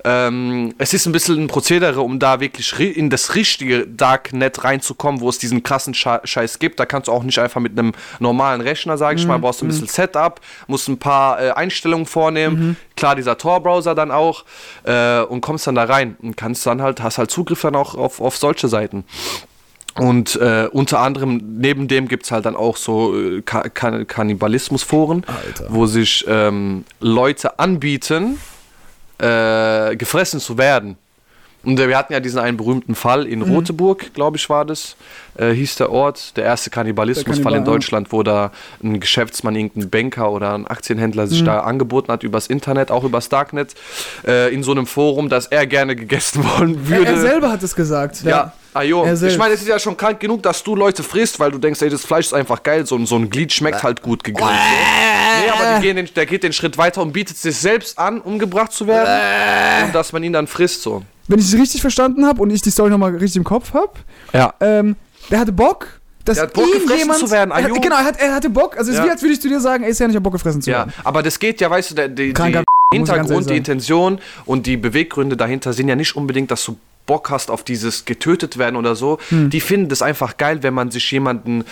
[0.04, 5.22] Ähm, es ist ein bisschen ein Prozedere, um da wirklich in das richtige Darknet reinzukommen,
[5.22, 6.80] wo es diesen krassen Sche Scheiß gibt.
[6.80, 9.22] Da kannst du auch nicht einfach mit einem normalen Rechner, sage Mhm.
[9.22, 12.56] ich mal, brauchst du ein bisschen Setup, musst ein paar äh, Einstellungen vornehmen.
[12.70, 12.76] Mhm.
[12.96, 14.46] Klar, dieser Tor-Browser dann auch
[14.84, 17.96] äh, und kommst dann da rein und kannst dann halt, hast halt Zugriff dann auch
[17.96, 19.04] auf, auf solche Seiten.
[19.98, 24.04] Und äh, unter anderem neben dem gibt es halt dann auch so äh, Ka Ka
[24.04, 25.68] Kannibalismusforen, Alter.
[25.70, 28.38] wo sich ähm, Leute anbieten,
[29.20, 30.98] äh, gefressen zu werden.
[31.66, 34.96] Und äh, wir hatten ja diesen einen berühmten Fall in Roteburg, glaube ich, war das,
[35.38, 37.72] äh, hieß der Ort, der erste Kannibalismusfall Kannibal, in ja.
[37.72, 38.52] Deutschland, wo da
[38.84, 43.30] ein Geschäftsmann, irgendein Banker oder ein Aktienhändler sich da angeboten hat übers Internet, auch übers
[43.30, 43.74] Darknet,
[44.28, 47.12] äh, in so einem Forum, dass er gerne gegessen wollen Er, würde.
[47.12, 48.22] er selber hat es gesagt.
[48.24, 48.54] Ja.
[48.74, 49.04] Ah, jo.
[49.06, 51.58] Er Ich meine, es ist ja schon krank genug, dass du Leute frisst, weil du
[51.58, 52.86] denkst, ey, das Fleisch ist einfach geil.
[52.86, 54.52] So, ein- so ein Glied schmeckt halt gut gegrillt.
[54.52, 58.86] Nee, aber den, der geht den Schritt weiter und bietet sich selbst an, umgebracht zu
[58.86, 59.86] werden.
[59.88, 61.04] Und dass man ihn dann frisst, so.
[61.28, 63.94] Wenn ich es richtig verstanden habe und ich die Story nochmal richtig im Kopf habe,
[64.34, 64.54] Ja.
[64.60, 64.96] ähm,
[65.32, 65.88] der hatte Bock,
[66.24, 68.78] dass Der hat Bock, gefressen irgendjemand, zu werden, Er genau, er, hat, er hatte Bock.
[68.78, 69.06] Also es ist Ja.
[69.08, 70.80] wie, als würde ich zu dir sagen, ey, Sian, ich hab Bock gefressen zu Ja,
[70.80, 70.94] werden.
[71.04, 73.58] aber das geht ja, weißt du, der, ich ehrlich Hintergrund, die.
[73.58, 78.06] Intention und die Beweggründe dahinter sind ja nicht unbedingt, dass du Bock hast auf dieses
[78.06, 79.18] getötet werden oder so.
[79.30, 79.50] Hm.
[79.50, 81.64] Die finden das einfach geil, wenn man sich jemanden.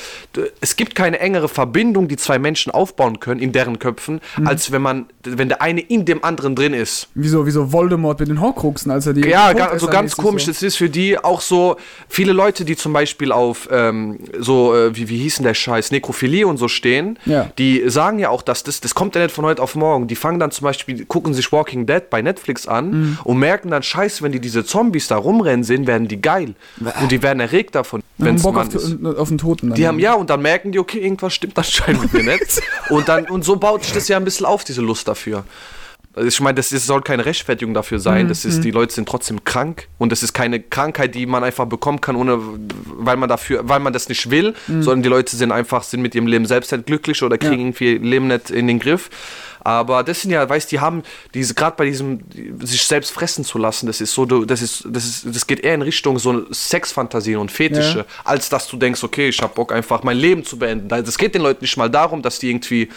[0.62, 4.48] Es gibt keine engere Verbindung, die zwei Menschen aufbauen können in deren Köpfen, Hm.
[4.48, 7.08] als wenn man, wenn der eine in dem anderen drin ist.
[7.16, 9.22] Wieso, wieso Voldemort mit den Horcruxen, als er die.
[9.28, 10.46] Ja, ga- so ganz komisch.
[10.46, 14.96] Das ist für die auch so viele Leute, die zum Beispiel auf ähm, so, äh,
[14.96, 17.50] wie, wie hieß denn der Scheiß, Nekrophilie und so stehen, Ja.
[17.58, 20.08] die sagen ja auch, dass das, das kommt ja nicht von heute auf morgen.
[20.08, 23.18] Die fangen dann zum Beispiel, gucken sich Walking Dead bei Netflix an Mhm.
[23.24, 26.56] und merken dann, scheiße, wenn die diese Zombies da rumrennen sehen, werden die geil.
[27.02, 29.04] Und die werden erregt davon, Wenn Bock Mann auf, ist.
[29.06, 29.70] auf den Toten.
[29.70, 29.76] Dann.
[29.76, 32.62] Die haben ja und dann merken die, okay, irgendwas stimmt anscheinend mit mir nicht.
[32.90, 35.46] Und dann und so baut sich das ja ein bisschen auf, diese Lust dafür.
[36.16, 38.28] Also Ich meine, das ist, soll keine Rechtfertigung dafür sein.
[38.28, 41.66] Das ist, die Leute sind trotzdem krank und das ist keine Krankheit, die man einfach
[41.66, 42.38] bekommen kann, ohne,
[42.86, 46.14] weil man dafür, weil man das nicht will, sondern die Leute sind einfach, sind mit
[46.14, 47.60] ihrem Leben selbst nicht glücklich oder kriegen Ja.
[47.62, 49.10] irgendwie ihr Leben nicht in den Griff.
[49.64, 52.20] Aber das sind ja, weißt die haben diese gerade bei diesem
[52.62, 55.76] sich selbst fressen zu lassen, das ist so, das ist, das ist, das geht eher
[55.76, 58.06] in Richtung so Sexfantasien und Fetische, Ja.
[58.24, 60.88] als dass du denkst, okay, ich habe Bock einfach mein Leben zu beenden.
[60.90, 62.90] Das geht den Leuten nicht mal darum, dass die irgendwie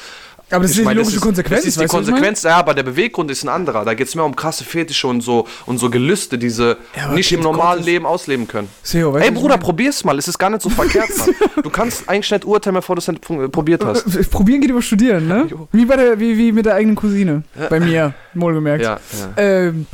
[0.48, 2.04] Aber das ist ich die meine, logische Konsequenz, Das ist die was ich meine?
[2.06, 3.84] Konsequenz, ja, aber der Beweggrund ist ein anderer.
[3.84, 7.08] Da geht es mehr um krasse Fetische und so, und so Gelüste, die sie Ja,
[7.12, 7.86] nicht im normalen Gottes.
[7.86, 8.68] Leben ausleben können.
[8.82, 10.16] Seo, Ey Bruder, probier's mal.
[10.18, 11.34] Es ist gar nicht so verkehrt, Mann.
[11.64, 14.06] Du kannst eigentlich nicht urteilen, bevor du es äh, probiert hast.
[14.14, 15.48] Äh, Probieren geht über Studieren, ne?
[15.72, 17.42] Wie, bei der, wie, wie mit der eigenen Cousine.
[17.68, 18.84] Bei mir, wohlgemerkt.
[18.84, 19.00] Ja,
[19.36, 19.42] ja.
[19.42, 19.86] Ähm,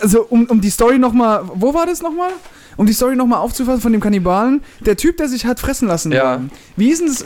[0.00, 1.42] also, um, um die Story nochmal.
[1.54, 2.30] Wo war das nochmal?
[2.76, 4.62] Um die Story nochmal aufzufassen von dem Kannibalen.
[4.80, 6.12] Der Typ, der sich hat fressen lassen.
[6.12, 6.40] Ja.
[6.76, 7.24] Wie ist denn das?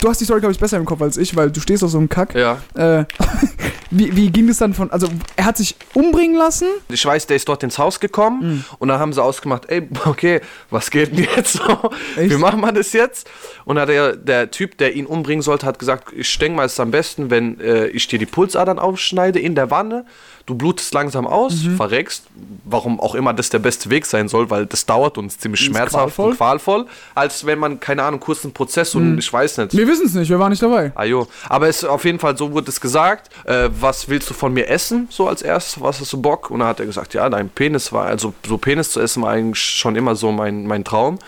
[0.00, 1.90] Du hast die Story, glaube ich, besser im Kopf als ich, weil du stehst auf
[1.90, 2.34] so einem Kack.
[2.34, 2.58] Ja.
[2.74, 3.04] Äh,
[3.90, 6.66] wie, wie ging es dann von, also er hat sich umbringen lassen?
[6.88, 8.64] Ich weiß, der ist dort ins Haus gekommen Mhm.
[8.78, 11.90] und dann haben sie ausgemacht, ey, okay, was geht denn jetzt so?
[12.16, 13.28] Wie machen wir das jetzt?
[13.64, 16.72] Und hat der, der Typ, der ihn umbringen sollte, hat gesagt, ich denke mal, es
[16.72, 20.04] ist am besten, wenn äh, ich dir die Pulsadern aufschneide in der Wanne,
[20.46, 21.76] du blutest langsam aus, Mhm.
[21.76, 22.24] verreckst,
[22.64, 25.60] warum auch immer das der beste Weg sein soll, weil das dauert und ist ziemlich
[25.62, 26.30] schmerzhaft qualvoll.
[26.30, 29.65] und qualvoll, als wenn man, keine Ahnung, kurzen Prozess und ich weiß nicht.
[29.72, 30.92] Wir wissen es nicht, wir waren nicht dabei.
[30.94, 33.30] Ah jo, aber es ist auf jeden Fall so wurde es gesagt.
[33.44, 35.08] Äh, was willst du von mir essen?
[35.10, 36.50] So als erstes, was hast du Bock?
[36.50, 39.30] Und dann hat er gesagt, ja, dein Penis war, also so Penis zu essen war
[39.30, 41.18] eigentlich schon immer so mein, mein Traum.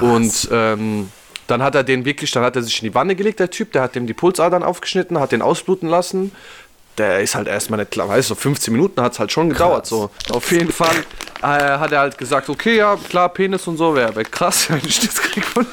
[0.00, 1.08] Und ähm,
[1.46, 3.72] dann hat er den wirklich, dann hat er sich in die Wanne gelegt, der Typ,
[3.72, 6.32] der hat dem die Pulsadern aufgeschnitten, hat den ausbluten lassen.
[6.98, 9.48] Der ist halt erstmal nicht klar, weißt du, so 15 Minuten hat es halt schon
[9.48, 9.86] gedauert.
[9.86, 10.10] So.
[10.30, 10.96] Auf jeden Fall
[11.42, 14.80] äh, hat er halt gesagt, okay, ja, klar, Penis und so, wäre wär krass, wenn
[14.84, 15.66] ich das krieg von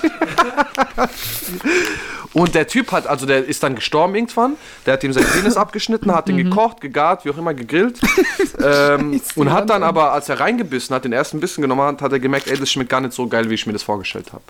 [2.34, 4.58] Und der Typ hat, also der ist dann gestorben irgendwann.
[4.86, 7.98] Der hat ihm seinen Penis abgeschnitten, hat den gekocht, gegart, wie auch immer, gegrillt.
[8.62, 12.12] ähm, und hat dann aber, als er reingebissen hat, den ersten Bissen genommen hat, hat
[12.12, 14.44] er gemerkt, ey, das schmeckt gar nicht so geil, wie ich mir das vorgestellt habe.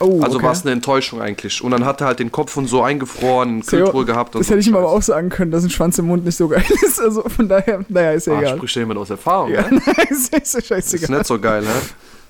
[0.00, 0.46] Oh, Also okay.
[0.46, 1.62] war es eine Enttäuschung eigentlich.
[1.62, 4.40] Und dann hat er halt den Kopf und so eingefroren, eine Theo, Kühltruhe gehabt und
[4.40, 4.52] Das so.
[4.52, 6.64] hätte ich ihm aber auch sagen können, dass ein Schwanz im Mund nicht so geil
[6.86, 7.00] ist.
[7.00, 8.56] Also von daher, naja, ist ja Ah, egal.
[8.56, 9.80] spricht ja jemand aus Erfahrung, Ja, ne?
[10.10, 11.18] ist, ist Das ist scheißegal.
[11.18, 11.68] nicht so geil, ne?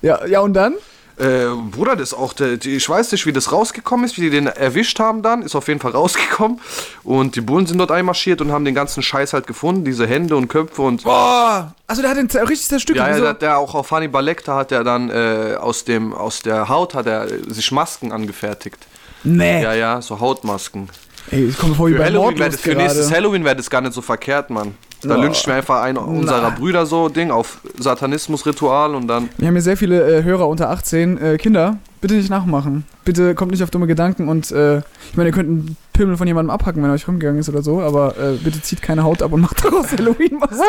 [0.01, 0.75] Ja, ja, und dann?
[1.19, 4.47] Äh, Bruder, das auch, der, ich weiß nicht, wie das rausgekommen ist, wie die den
[4.47, 6.61] erwischt haben dann, ist auf jeden Fall rausgekommen.
[7.03, 10.37] Und die Bullen sind dort einmarschiert und haben den ganzen Scheiß halt gefunden, diese Hände
[10.37, 11.03] und Köpfe und.
[11.03, 11.73] Boah!
[11.87, 13.05] Also der hat den richtig zerstückelt.
[13.05, 13.25] Ja, ja, wieso?
[13.25, 16.93] der, der auch auf Hannibal Lecter hat er dann äh, aus, dem, aus der Haut
[16.93, 18.77] hat er äh, sich Masken angefertigt.
[19.23, 19.61] nee.
[19.61, 20.89] Ja, ja, so Hautmasken.
[21.31, 23.11] Ey, ich komme vor wie Für, bei Halloween das, für nächstes.
[23.11, 24.75] Halloween wäre das gar nicht so verkehrt, Mann.
[25.01, 25.21] Da Ja.
[25.23, 29.29] lyncht mir einfach einer unserer Brüder so Ding auf Satanismus-Ritual und dann.
[29.37, 31.17] Wir haben hier sehr viele äh, Hörer unter 18.
[31.17, 32.85] Äh, Kinder, bitte nicht nachmachen.
[33.05, 36.27] Bitte kommt nicht auf dumme Gedanken und äh, ich meine, ihr könnt einen Pimmel von
[36.27, 39.21] jemandem abhacken, wenn er euch rumgegangen ist oder so, aber äh, bitte zieht keine Haut
[39.21, 40.59] ab und macht daraus Halloween was.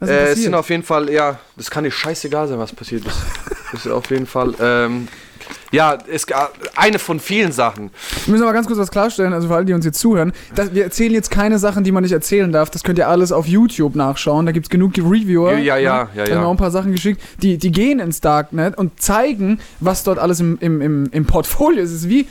[0.00, 2.72] Was ist Äh, es sind auf jeden Fall, ja, das kann dir scheißegal sein, was
[2.72, 3.16] passiert ist.
[3.72, 5.08] Das ist auf jeden Fall, ähm,
[5.70, 6.26] ja, es,
[6.76, 7.90] eine von vielen Sachen.
[8.24, 10.32] Wir müssen aber ganz kurz was klarstellen, also für alle, die uns jetzt zuhören.
[10.54, 12.70] Das, wir erzählen jetzt keine Sachen, die man nicht erzählen darf.
[12.70, 14.46] Das könnt ihr alles auf YouTube nachschauen.
[14.46, 15.52] Da gibt es genug Reviewer.
[15.52, 16.44] Ja, ja, ja, Da haben wir ja.
[16.44, 17.20] auch ein paar Sachen geschickt.
[17.42, 21.82] Die, die gehen ins Darknet und zeigen, was dort alles im, im, im, im Portfolio
[21.82, 21.90] ist.
[21.90, 22.26] Es ist wie,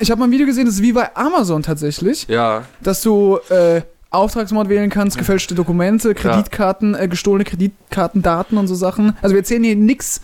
[0.00, 3.38] ich habe mal ein Video gesehen, das ist wie bei Amazon tatsächlich, Ja, dass du
[3.48, 9.16] äh, Auftragsmord wählen kannst, gefälschte Dokumente, Kreditkarten, äh, gestohlene Kreditkartendaten und so Sachen.
[9.22, 10.20] Also wir erzählen hier nichts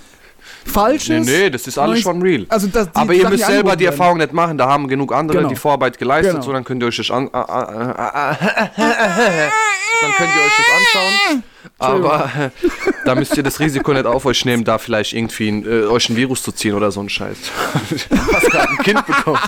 [0.66, 1.26] Falsches.
[1.26, 2.46] nee, nee, das ist alles schon real.
[2.48, 3.92] Also das, Aber ihr Sachen, müsst selber die werden.
[3.98, 5.48] Erfahrung nicht machen, da haben genug andere Genau.
[5.48, 6.44] die Vorarbeit geleistet, Genau.
[6.44, 8.38] so dann könnt ihr euch das an, a- a- a-
[8.76, 11.42] dann könnt ihr euch das anschauen.
[11.78, 12.50] Aber äh,
[13.04, 16.08] da müsst ihr das Risiko nicht auf euch nehmen, da vielleicht irgendwie ein, äh, euch
[16.08, 17.36] ein Virus zu ziehen oder so ein Scheiß.
[18.32, 19.38] Hast gerade ein Kind bekommen.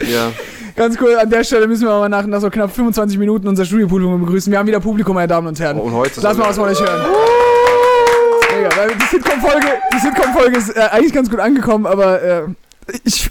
[0.00, 0.30] ja.
[0.74, 3.64] Ganz cool, an der Stelle müssen wir aber nach, nach so knapp 25 Minuten unser
[3.64, 4.50] Studiopublikum begrüßen.
[4.50, 5.78] Wir haben wieder Publikum, meine Damen und Herren.
[5.78, 7.06] Und heute Lass mal was von euch hören.
[8.56, 9.66] Mega, weil die Sitcom-Folge
[10.00, 12.42] Sitcom ist äh, eigentlich ganz gut angekommen, aber äh,
[13.04, 13.30] ich,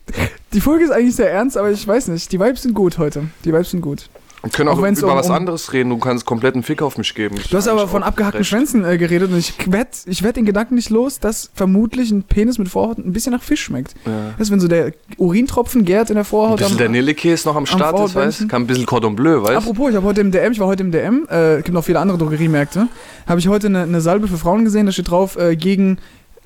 [0.52, 2.30] die Folge ist eigentlich sehr ernst, aber ich weiß nicht.
[2.32, 3.28] Die Vibes sind gut heute.
[3.44, 4.08] Die Vibes sind gut.
[4.42, 5.90] Wir können auch Auch über um- was anderes reden.
[5.90, 7.36] Du kannst komplett einen Fick auf mich geben.
[7.50, 10.74] Du hast aber von abgehackten Schwänzen äh, geredet und ich wette ich werd den Gedanken
[10.76, 13.94] nicht los, dass vermutlich ein Penis mit Vorhaut ein bisschen nach Fisch schmeckt.
[14.04, 14.34] Ja.
[14.38, 16.58] Das ist, wenn so der Urintropfen gärt in der Ein Vorhaut.
[16.58, 18.42] bisschen am- der Nillekäse noch am Start ist, Vorhautbändchen.
[18.42, 20.68] weißt Kann ein bisschen Cordon Bleu, weißt Apropos, ich habe heute im DM, ich war
[20.68, 22.86] heute im DM, äh, gibt noch viele andere Drogeriemärkte,
[23.26, 25.98] habe ich heute eine, eine Salbe für Frauen gesehen, da steht drauf, äh, gegen,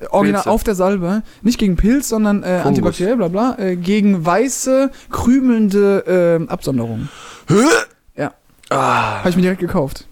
[0.09, 0.49] original Pilze.
[0.51, 6.39] auf der Salbe, nicht gegen Pilz, sondern äh, antibakteriell, bla bla, äh, gegen weiße, krümelnde
[6.47, 7.09] äh, Absonderungen.
[8.15, 8.33] Ja,
[8.69, 10.05] Ah, habe ich mir direkt gekauft.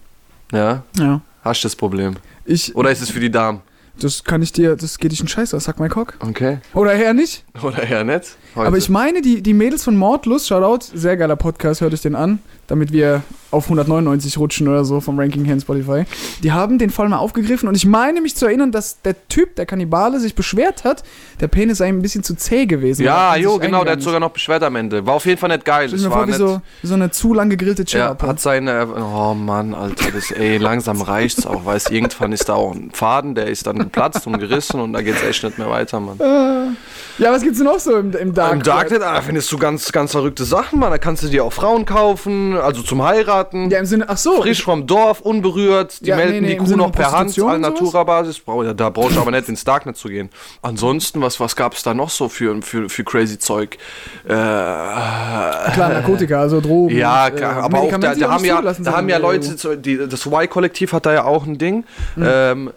[0.52, 1.20] ja, Ja.
[1.42, 2.16] hast du das Problem.
[2.44, 3.60] Ich, Oder ist es für die Damen?
[3.98, 6.14] das kann ich dir, das geht dich einen Scheiß aus, sag mal Cock.
[6.20, 6.58] Okay.
[6.72, 7.44] Oder eher nicht.
[7.62, 8.36] Oder eher nicht?
[8.54, 8.66] Heute.
[8.66, 12.16] Aber ich meine, die, die Mädels von Mordlust, Shoutout, sehr geiler Podcast, hört euch den
[12.16, 16.04] an, damit wir auf 199 rutschen oder so vom Ranking her in Spotify.
[16.42, 19.56] Die haben den Fall mal aufgegriffen und ich meine mich zu erinnern, dass der Typ,
[19.56, 21.02] der Kannibale, sich beschwert hat,
[21.40, 23.04] der Penis sei ein bisschen zu zäh gewesen.
[23.04, 25.04] Ja, jo, genau, der hat sogar noch beschwert am Ende.
[25.04, 25.88] War auf jeden Fall nicht geil.
[25.88, 28.16] dir mal war vor, wie so, wie so eine zu lang gegrillte Chipper.
[28.20, 28.86] hat seine.
[28.96, 31.64] Oh Mann, Alter, das, ey, langsam reicht's auch.
[31.64, 35.02] Weißt irgendwann ist da auch ein Faden, der ist dann geplatzt und gerissen und da
[35.02, 36.76] geht's echt nicht mehr weiter, Mann.
[37.18, 38.52] ja, was gibt's denn noch so im, im Dark?
[38.54, 40.90] Im Darknet ah, findest du ganz, ganz verrückte Sachen, Mann.
[40.90, 43.70] Da kannst du dir auch Frauen kaufen, also zum Heiraten.
[43.70, 44.40] Ja, im Sinne, ach so.
[44.42, 46.00] Frisch vom Dorf, unberührt.
[46.00, 47.58] Die Ja, nee, melden nee, die im Kuh noch per Hand, sowas?
[47.58, 48.42] Natura-Basis.
[48.76, 50.30] Da brauchst du aber nicht ins Darknet zu gehen.
[50.62, 53.76] Ansonsten, was, was gab es da noch so für, für, für crazy Zeug?
[54.24, 56.96] Äh, Klar, Narkotika, also Drogen.
[56.96, 60.08] ja, äh, klar, aber auch da, die da haben ja, da haben ja Leute, die,
[60.08, 61.84] das Y-Kollektiv hat da ja auch ein Ding.
[62.20, 62.70] Ähm,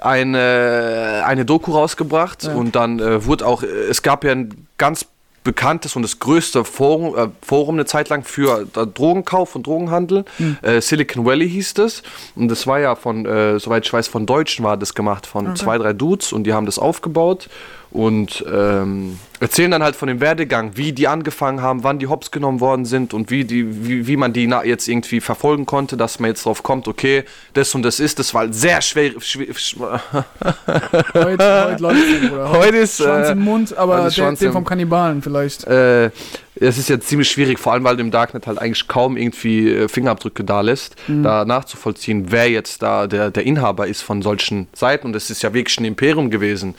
[0.00, 2.54] eine, eine Doku rausgebracht Ja.
[2.54, 5.06] und dann äh, wurde auch, äh, es gab ja ein ganz
[5.42, 10.24] bekanntes und das größte Forum, äh, Forum eine Zeit lang für äh, Drogenkauf und Drogenhandel.
[10.60, 12.02] Äh, Silicon Valley hieß das.
[12.36, 15.56] Und das war ja von, äh, soweit ich weiß, von Deutschen war das gemacht, von
[15.56, 17.48] zwei, drei Dudes und die haben das aufgebaut
[17.92, 22.30] und ähm, erzählen dann halt von dem Werdegang, wie die angefangen haben, wann die Hops
[22.30, 26.20] genommen worden sind und wie, die, wie, wie man die jetzt irgendwie verfolgen konnte, dass
[26.20, 27.24] man jetzt drauf kommt, okay,
[27.54, 29.12] das und das ist, das war halt sehr schwer.
[29.20, 29.46] schwer
[31.14, 32.32] Heute, heute läuft.
[32.52, 35.64] Heute ist, Schwanz äh, im Mund, aber der, den vom Kannibalen vielleicht.
[35.66, 36.10] äh,
[36.60, 39.70] es ist jetzt ziemlich schwierig, vor allem weil du im Darknet halt eigentlich kaum irgendwie
[39.70, 44.68] äh, Fingerabdrücke da lässt, da nachzuvollziehen, wer jetzt da der, der Inhaber ist von solchen
[44.74, 45.06] Seiten.
[45.06, 46.74] Und es ist ja wirklich ein Imperium gewesen,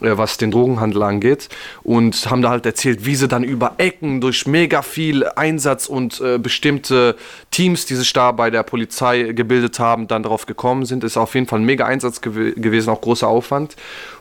[0.00, 1.48] äh, was den Drogenhandel angeht.
[1.82, 6.20] Und haben da halt erzählt, wie sie dann über Ecken durch mega viel Einsatz und
[6.20, 7.16] äh, bestimmte
[7.50, 11.02] Teams, die sich da bei der Polizei gebildet haben, dann darauf gekommen sind.
[11.02, 13.76] Ist auf jeden Fall ein mega Einsatz gew gewesen, auch großer Aufwand.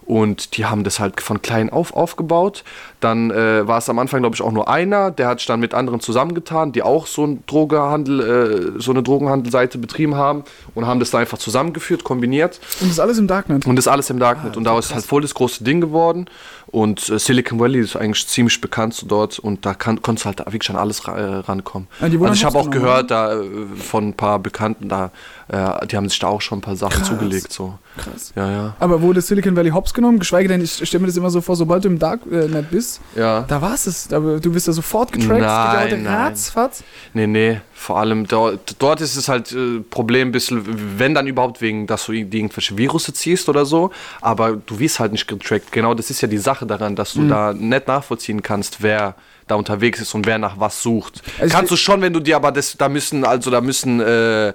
[0.05, 2.63] Und die haben das halt von klein auf aufgebaut.
[2.99, 5.59] Dann äh, war es am Anfang, glaube ich, auch nur einer, der hat sich dann
[5.59, 10.87] mit anderen zusammengetan, die auch so, ein Drogenhandel, äh, so eine Drogenhandelseite betrieben haben und
[10.87, 12.59] haben das da einfach zusammengeführt, kombiniert.
[12.79, 13.67] Und das ist alles im Darknet.
[13.67, 14.57] Und das alles im Darknet.
[14.57, 16.27] und daraus ist halt voll das große Ding geworden.
[16.67, 20.27] Und äh, Silicon Valley ist eigentlich ziemlich bekannt so dort und da kann, konntest du
[20.27, 21.87] halt wirklich an alles äh, rankommen.
[22.01, 23.45] Ja, wurden also ich hops habe auch genommen, gehört da äh,
[23.77, 25.11] von ein paar Bekannten da,
[25.47, 27.07] äh, die haben sich da auch schon ein paar Sachen Krass.
[27.07, 27.53] zugelegt.
[27.53, 27.77] So.
[27.97, 28.33] Krass.
[28.35, 28.75] Ja, ja.
[28.79, 30.19] Aber wurde Silicon Valley hops genommen?
[30.19, 33.41] Geschweige denn, ich stelle mir das immer so vor, sobald du im Darknet bist, Ja.
[33.47, 34.07] da war es.
[34.09, 35.41] Du bist da sofort getrackt.
[35.41, 36.13] Nein, ja heute nein.
[36.13, 36.83] ratzfatz.
[37.13, 40.63] Nee, nee, vor allem dort, dort ist es halt äh, Problem bisschen,
[40.99, 44.99] wenn dann überhaupt wegen, dass du ir- irgendwelche Virusse ziehst oder so, aber du wirst
[44.99, 45.71] halt nicht getrackt.
[45.71, 47.21] Genau, das ist ja die Sache daran, dass Mhm.
[47.21, 49.15] du da nicht nachvollziehen kannst, wer
[49.47, 51.21] da unterwegs ist und wer nach was sucht.
[51.39, 54.49] Also Kannst du schon, wenn du dir aber das, da müssen, also da müssen äh,
[54.49, 54.53] äh,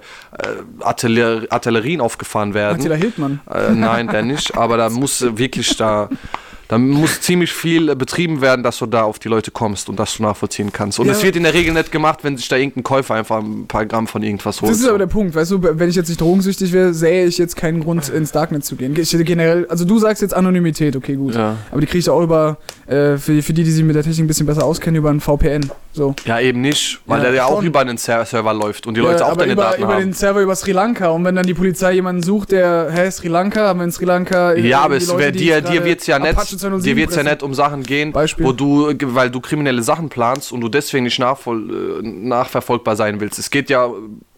[0.81, 2.79] Artiller, Artillerien aufgefahren werden.
[2.79, 3.39] Attila Hildmann.
[3.51, 4.55] Äh, nein, der nicht.
[4.55, 6.09] Aber da muss wirklich da,
[6.73, 9.99] da muss ziemlich viel äh, betrieben werden, dass du da auf die Leute kommst und
[9.99, 10.99] dass du nachvollziehen kannst.
[10.99, 11.11] Und Ja.
[11.11, 13.85] es wird in der Regel nicht gemacht, wenn sich da irgendein Käufer einfach ein paar
[13.85, 14.71] Gramm von irgendwas holt.
[14.71, 17.37] Das ist aber der Punkt, weißt du, wenn ich jetzt nicht drogensüchtig wäre, sähe ich
[17.37, 18.95] jetzt keinen Grund ins Darknet zu gehen.
[18.99, 21.35] Ich generell, also du sagst jetzt Anonymität, okay, gut.
[21.35, 21.57] Ja.
[21.69, 22.57] Aber die kriegst du auch über,
[22.87, 25.19] äh, für, für die, die sich mit der Technik ein bisschen besser auskennen, über ein
[25.19, 25.69] VPN.
[25.95, 26.15] So.
[26.25, 27.67] ja, eben nicht, weil Ja, der ja auch schon.
[27.67, 29.99] über einen Ser Server läuft und die Leute Ja, auch deine über, Daten über haben.
[30.05, 31.09] den Server über Sri Lanka.
[31.09, 34.05] Und wenn dann die Polizei jemanden sucht, der, hä, Sri Lanka, haben wir in Sri
[34.05, 34.55] Lanka.
[34.55, 37.15] ja, aber es Leute, wär, die dir, dir wird's ja nicht, Apache 207 dir wird's
[37.15, 37.35] ja pressen.
[37.35, 38.45] nicht um Sachen gehen, Beispiel.
[38.45, 43.19] wo du, weil du kriminelle Sachen planst und du deswegen nicht nachvoll, äh, nachverfolgbar sein
[43.19, 43.39] willst.
[43.39, 43.89] Es geht ja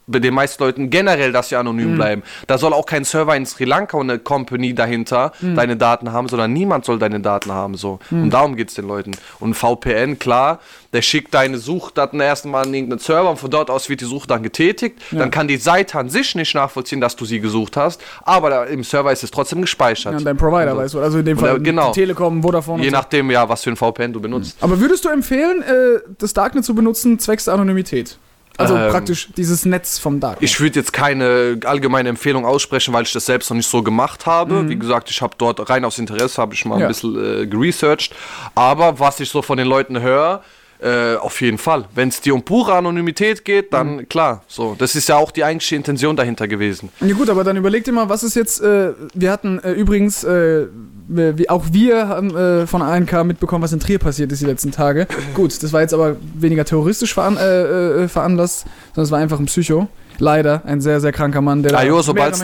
[0.07, 1.95] bei den meisten Leuten generell, dass sie anonym Mhm.
[1.95, 2.23] bleiben.
[2.47, 5.55] Da soll auch kein Server in Sri Lanka und eine Company dahinter Mhm.
[5.55, 7.75] deine Daten haben, sondern niemand soll deine Daten haben.
[7.75, 7.99] So.
[8.11, 9.11] Und darum geht's den Leuten.
[9.39, 10.59] Und VPN, klar,
[10.93, 14.27] der schickt deine Suchdaten erstmal an irgendeinen Server und von dort aus wird die Suche
[14.27, 14.99] dann getätigt.
[15.11, 18.83] Dann kann die Seite an sich nicht nachvollziehen, dass du sie gesucht hast, aber im
[18.83, 20.13] Server ist es trotzdem gespeichert.
[20.13, 20.99] Ja, und dein Provider, Also, weißt du.
[21.01, 21.91] Also in dem Fall genau.
[21.91, 22.95] die Telekom, Vodafone Je so.
[22.95, 24.57] nachdem, ja, was für ein VPN du benutzt.
[24.61, 28.17] Aber würdest du empfehlen, äh, das Darknet zu benutzen, zwecks der Anonymität?
[28.57, 30.43] Also Ähm, praktisch dieses Netz vom Darknet.
[30.49, 34.25] Ich würde jetzt keine allgemeine Empfehlung aussprechen, weil ich das selbst noch nicht so gemacht
[34.25, 34.69] habe.
[34.69, 36.81] Wie gesagt, ich habe dort rein aus Interesse, habe ich mal Mhm.
[36.81, 36.85] Ja.
[36.87, 38.13] ein bisschen äh, geresearched.
[38.55, 40.41] Aber was ich so von den Leuten höre,
[40.81, 41.85] äh, auf jeden Fall.
[41.95, 44.09] Wenn es dir um pure Anonymität geht, dann Mhm.
[44.09, 44.43] klar.
[44.47, 46.89] So, das ist ja auch die eigentliche Intention dahinter gewesen.
[46.99, 50.23] Ja gut, aber dann überleg dir mal, was ist jetzt, äh, wir hatten äh, übrigens,
[50.25, 50.67] äh,
[51.07, 54.71] wir, auch wir haben äh, von ANK mitbekommen, was in Trier passiert ist die letzten
[54.71, 55.07] Tage.
[55.33, 59.39] Gut, das war jetzt aber weniger terroristisch veran äh, äh, veranlasst, sondern es war einfach
[59.39, 59.87] ein Psycho.
[60.17, 62.43] Leider, ein sehr, sehr kranker Mann, der Ah jo, sobald es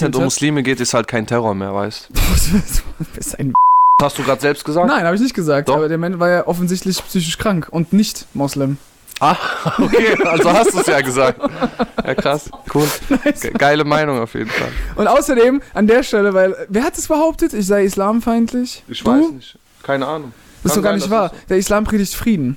[0.00, 3.52] nicht um Muslime geht, ist halt kein Terror mehr, weißt du bist ein
[4.00, 4.86] Hast du gerade selbst gesagt?
[4.86, 5.76] Nein, habe ich nicht gesagt, Doch.
[5.76, 8.78] aber der Mann war ja offensichtlich psychisch krank und nicht Moslem.
[9.20, 9.36] Ah,
[9.78, 11.38] okay, also hast du es ja gesagt.
[12.06, 12.88] Ja, krass, cool.
[13.40, 14.68] Ge geile Meinung auf jeden Fall.
[14.96, 18.82] Und außerdem an der Stelle, weil, wer hat es behauptet, ich sei islamfeindlich?
[18.88, 19.10] Ich du?
[19.10, 19.58] weiß nicht.
[19.82, 20.32] Keine Ahnung.
[20.62, 21.32] Das ist doch gar nicht wahr.
[21.50, 22.56] Der Islam predigt Frieden.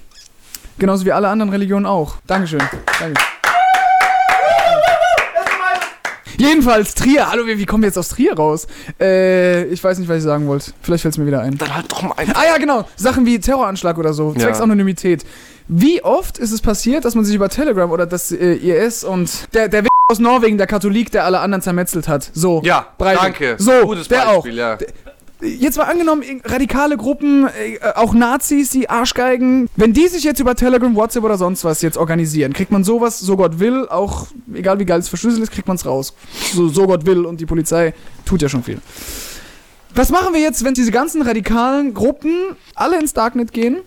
[0.79, 2.15] Genauso wie alle anderen Religionen auch.
[2.27, 2.61] Dankeschön.
[2.99, 3.21] Danke.
[6.37, 7.29] Jedenfalls Trier.
[7.29, 8.67] Hallo, wie, wie kommen wir jetzt aus Trier raus?
[8.99, 10.71] Äh, ich weiß nicht, was ich sagen wollte.
[10.81, 11.57] Vielleicht fällt es mir wieder ein.
[11.57, 12.35] Dann halt doch mal ein.
[12.35, 12.87] Ah ja, genau.
[12.95, 14.33] Sachen wie Terroranschlag oder so.
[14.33, 14.63] Zwecks Ja.
[14.63, 15.23] Anonymität.
[15.67, 19.53] Wie oft ist es passiert, dass man sich über Telegram oder das äh, IS und
[19.53, 22.29] der, der W aus Norwegen, der Katholik, der alle anderen zermetzelt hat.
[22.33, 22.61] So.
[22.63, 23.21] Ja, Breivik.
[23.21, 23.55] danke.
[23.57, 24.77] So, Gutes der Beispiel, ja.
[25.41, 30.55] Jetzt mal angenommen, radikale Gruppen, äh, auch Nazis, die Arschgeigen, wenn die sich jetzt über
[30.55, 34.79] Telegram, WhatsApp oder sonst was jetzt organisieren, kriegt man sowas, so Gott will, auch egal
[34.79, 36.13] wie geil es verschlüsselt ist, kriegt man es raus.
[36.53, 37.93] So, so Gott will und die Polizei
[38.25, 38.79] tut ja schon viel.
[39.95, 43.81] Was machen wir jetzt, wenn diese ganzen radikalen Gruppen alle ins Darknet gehen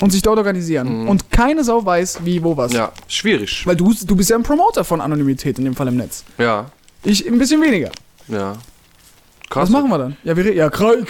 [0.00, 2.72] und sich dort organisieren und keine Sau weiß, wie, wo, was?
[2.72, 3.66] Ja, schwierig.
[3.66, 6.24] Weil du, du bist ja ein Promoter von Anonymität in dem Fall im Netz.
[6.38, 6.70] Ja,
[7.04, 7.90] Ich ein bisschen weniger.
[8.28, 8.54] ja.
[9.48, 9.62] Krass.
[9.64, 10.16] Was machen wir dann?
[10.24, 11.06] Ja, wir re- ja, krank,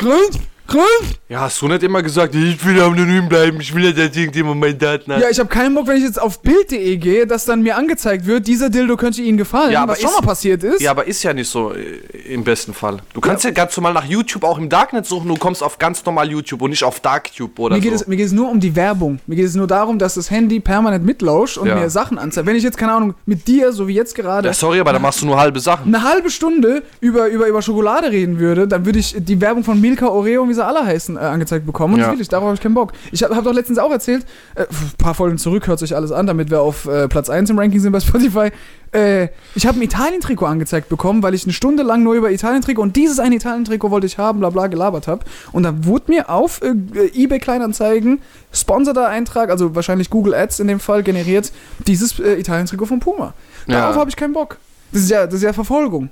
[0.66, 0.86] krank.
[1.28, 4.60] Ja, hast du nicht immer gesagt, ich will anonym bleiben, ich will nicht, dass irgendjemand
[4.60, 5.20] meine Daten hat.
[5.20, 8.26] Ja, ich habe keinen Bock, wenn ich jetzt auf Bild.de gehe, dass dann mir angezeigt
[8.26, 10.80] wird, dieser Dildo könnte Ihnen gefallen, Ja, aber was schon ist- mal passiert ist.
[10.80, 11.98] Ja, aber ist ja nicht so äh,
[12.32, 12.98] im besten Fall.
[13.12, 16.04] Du kannst ja, ganz normal nach YouTube auch im Darknet suchen, du kommst auf ganz
[16.04, 17.96] normal YouTube und nicht auf DarkTube oder Mir geht, so.
[18.02, 19.18] es, mir geht es nur um die Werbung.
[19.26, 21.76] Mir geht es nur darum, dass das Handy permanent mitlauscht und Ja.
[21.76, 22.46] mir Sachen anzeigt.
[22.46, 24.98] Wenn ich jetzt, keine Ahnung, mit dir, so wie jetzt gerade, ja, sorry, aber da
[24.98, 25.94] machst du nur halbe Sachen.
[25.94, 29.80] eine halbe Stunde über, über, über Schokolade reden würde, dann würde ich die Werbung von
[29.80, 31.94] Milka, Oreo und sie alle heißen, äh, angezeigt bekommen.
[31.94, 32.06] Und Ja.
[32.06, 32.92] das will ich, darauf habe ich keinen Bock.
[33.12, 34.66] Ich habe hab doch letztens auch erzählt, äh, ein
[34.98, 37.78] paar Folgen zurück, hört sich alles an, damit wir auf äh, Platz 1 im Ranking
[37.80, 38.50] sind bei Spotify.
[38.92, 42.82] Äh, ich habe ein Italien-Trikot angezeigt bekommen, weil ich eine Stunde lang nur über Italien-Trikot
[42.82, 45.24] und dieses eine Italien-Trikot wollte ich haben, bla bla gelabert habe.
[45.52, 46.74] Und dann wurde mir auf äh,
[47.14, 48.20] eBay Kleinanzeigen
[48.52, 51.52] sponsorter Eintrag, also wahrscheinlich Google Ads in dem Fall, generiert
[51.86, 53.34] dieses äh, Italien-Trikot von Puma.
[53.66, 54.00] Darauf Ja.
[54.00, 54.56] habe ich keinen Bock.
[54.92, 56.08] Das ist ja, das ist ja Verfolgung.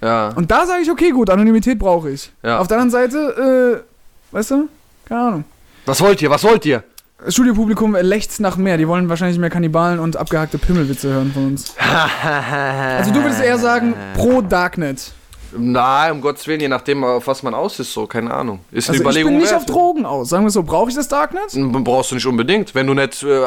[0.00, 0.28] Ja.
[0.36, 2.30] Und da sage ich, okay, gut, Anonymität brauche ich.
[2.44, 2.60] Ja.
[2.60, 3.87] Auf der anderen Seite, äh,
[4.32, 4.68] weißt du,
[5.06, 5.44] keine Ahnung.
[5.86, 6.30] Was wollt ihr?
[6.30, 6.82] Was wollt ihr?
[7.24, 8.76] Das Studiopublikum lechzt nach mehr.
[8.76, 11.74] Die wollen wahrscheinlich mehr Kannibalen und abgehackte Pimmelwitze hören von uns.
[12.24, 15.12] Also du würdest eher sagen, pro Darknet.
[15.56, 18.60] Na, um Gottes Willen, je nachdem, auf was man aus ist, so, keine Ahnung.
[18.70, 19.60] Ist eine Also ich Überlegung bin nicht wert.
[19.62, 20.28] auf Drogen aus.
[20.28, 21.44] Sagen wir so, brauche ich das Darknet?
[21.84, 22.74] Brauchst du nicht unbedingt.
[22.74, 23.46] Wenn du nicht äh,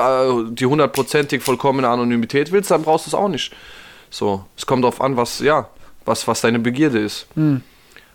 [0.49, 3.53] die hundertprozentig vollkommene Anonymität willst, dann brauchst du es auch nicht.
[4.09, 5.67] So, es kommt darauf an, was, ja,
[6.05, 7.27] was, was deine Begierde ist.
[7.35, 7.61] Hm.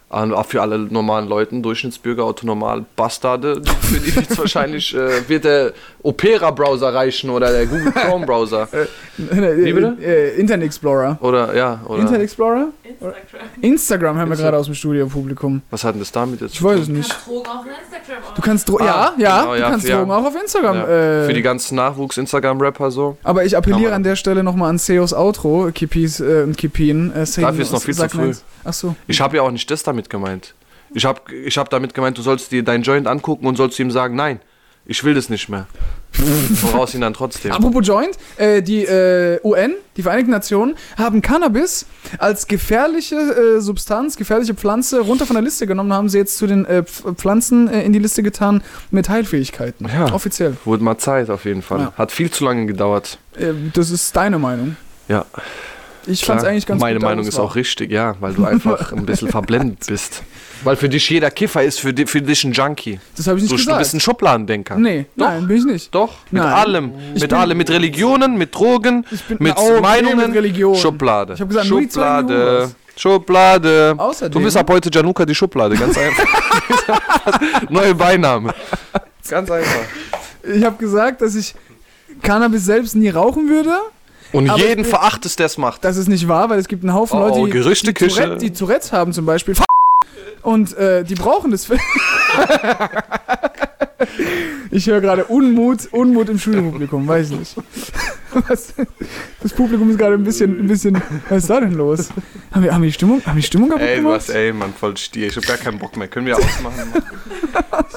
[0.08, 5.72] Auch für alle normalen Leuten, Durchschnittsbürger, autonormal Bastarde, für die wird's wahrscheinlich, äh, wird der
[6.02, 8.68] Opera-Browser reichen oder der Google Chrome-Browser.
[9.18, 9.96] Wie bitte?
[10.00, 11.18] Äh, Internet Explorer.
[11.20, 12.00] Oder, ja, oder.
[12.02, 12.68] Internet Explorer?
[12.84, 13.14] Instagram.
[13.60, 15.62] Instagram haben wir gerade aus dem Studiopublikum.
[15.70, 17.10] was hat denn das damit jetzt Ich weiß es Du nicht.
[17.10, 19.88] kannst Drogen auch in Instagram Du kannst Dro Ah, ja, ja, genau, du ja, kannst
[19.88, 19.96] ja.
[19.98, 20.76] Drogen auch auf Instagram.
[20.76, 20.86] Ja,
[21.22, 23.16] Äh, für die ganzen Nachwuchs-Instagram-Rapper so.
[23.24, 27.10] Aber ich appelliere an der Stelle nochmal an Seos Outro, Kippis äh, und Kippin.
[27.12, 28.26] Äh, Dafür ist noch viel zu früh.
[28.26, 28.44] nichts.
[28.64, 28.94] Ach so.
[29.06, 30.54] Ich habe ja auch nicht das damit gemeint.
[30.94, 33.90] Ich habe ich hab damit gemeint, du sollst dir deinen Joint angucken und sollst ihm
[33.90, 34.40] sagen, nein,
[34.88, 35.66] ich will das nicht mehr.
[36.62, 37.52] Woraus ihn dann trotzdem.
[37.52, 41.84] Apropos Joint, äh, die äh, UN, die Vereinigten Nationen, haben Cannabis
[42.18, 46.46] als gefährliche äh, Substanz, gefährliche Pflanze runter von der Liste genommen, haben sie jetzt zu
[46.46, 49.88] den äh, Pf- Pflanzen äh, in die Liste getan mit Heilfähigkeiten.
[49.88, 50.14] Ja.
[50.14, 50.56] Offiziell.
[50.64, 51.80] Wurde mal Zeit auf jeden Fall.
[51.80, 51.92] Ja.
[51.98, 53.18] Hat viel zu lange gedauert.
[53.36, 54.76] Äh, das ist deine Meinung.
[55.08, 55.26] Ja,
[56.06, 56.36] Ich klar.
[56.36, 59.28] fand's eigentlich ganz Meine Meinung es ist auch richtig, ja, weil du einfach ein bisschen
[59.28, 60.22] verblendet bist.
[60.64, 62.98] Weil für dich jeder Kiffer ist für, di- für dich ein Junkie.
[63.16, 63.78] Das habe ich nicht Du, du gesagt.
[63.80, 64.76] bist ein Schubladendenker.
[64.76, 65.94] nee, nein, bin ich nicht.
[65.94, 66.52] Doch, mit Nein.
[66.52, 66.92] allem.
[67.14, 67.58] Ich mit allem.
[67.58, 69.04] Mit Religionen, mit Drogen,
[69.38, 70.28] mit okay, Meinungen.
[70.28, 70.74] mit Religion.
[70.76, 71.34] Schublade.
[71.34, 72.70] Ich hab gesagt, die Schublade.
[72.96, 73.94] Schublade.
[73.98, 76.26] Außerdem- Du bist ab heute Januka die Schublade, ganz einfach.
[77.68, 78.54] Neue Beiname.
[79.28, 79.84] Ganz einfach.
[80.42, 81.54] Ich habe gesagt, dass ich
[82.22, 83.72] Cannabis selbst nie rauchen würde.
[84.32, 85.84] Und Aber jeden verachtest, der es macht.
[85.84, 88.08] Das ist nicht wahr, weil es gibt einen Haufen Oh, Leute, die, Gerüchteküche.
[88.08, 89.54] die, Tourette, die Tourettes haben zum Beispiel.
[90.42, 91.66] Und äh, die brauchen das.
[91.66, 91.78] für-
[94.70, 97.56] ich höre gerade Unmut, Unmut im Schulpublikum, weiß nicht.
[98.48, 98.74] Was,
[99.42, 101.00] das Publikum ist gerade ein bisschen, ein bisschen.
[101.30, 102.08] Was ist da denn los?
[102.52, 104.20] Haben wir, haben wir die Stimmung, haben wir die Stimmung kaputt Ey, du gemacht?
[104.20, 105.28] hast, ey, Mann, voll Stier.
[105.28, 106.08] Ich hab gar keinen Bock mehr.
[106.08, 106.92] Können wir ausmachen?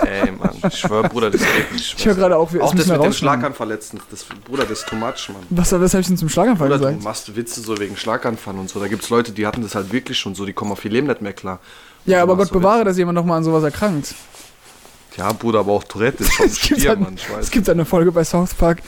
[0.06, 1.95] ey, Mann, ich schwör, Bruder, das geht nicht.
[1.99, 3.12] Ich höre gerade auch, wir Auch es das mit dem.
[3.12, 4.04] Schlaganfall letztens.
[4.10, 5.43] Das, Bruder, das ist too much, Mann.
[5.49, 7.04] Was, was habe ich denn zum Schlaganfall Bruder, du gesagt?
[7.04, 8.80] machst Witze so wegen Schlaganfall und so.
[8.80, 10.45] Da gibt's Leute, die hatten das halt wirklich schon so.
[10.45, 11.60] Die kommen auf ihr Leben nicht mehr klar.
[12.06, 14.13] Ja, Du aber Gott bewahre, dass jemand nochmal an sowas erkrankt.
[15.18, 17.15] Ja, Bruder, aber auch Tourette ist schon ein Es gibt, Stier, Mann.
[17.39, 18.82] Es gibt eine Folge bei South Park,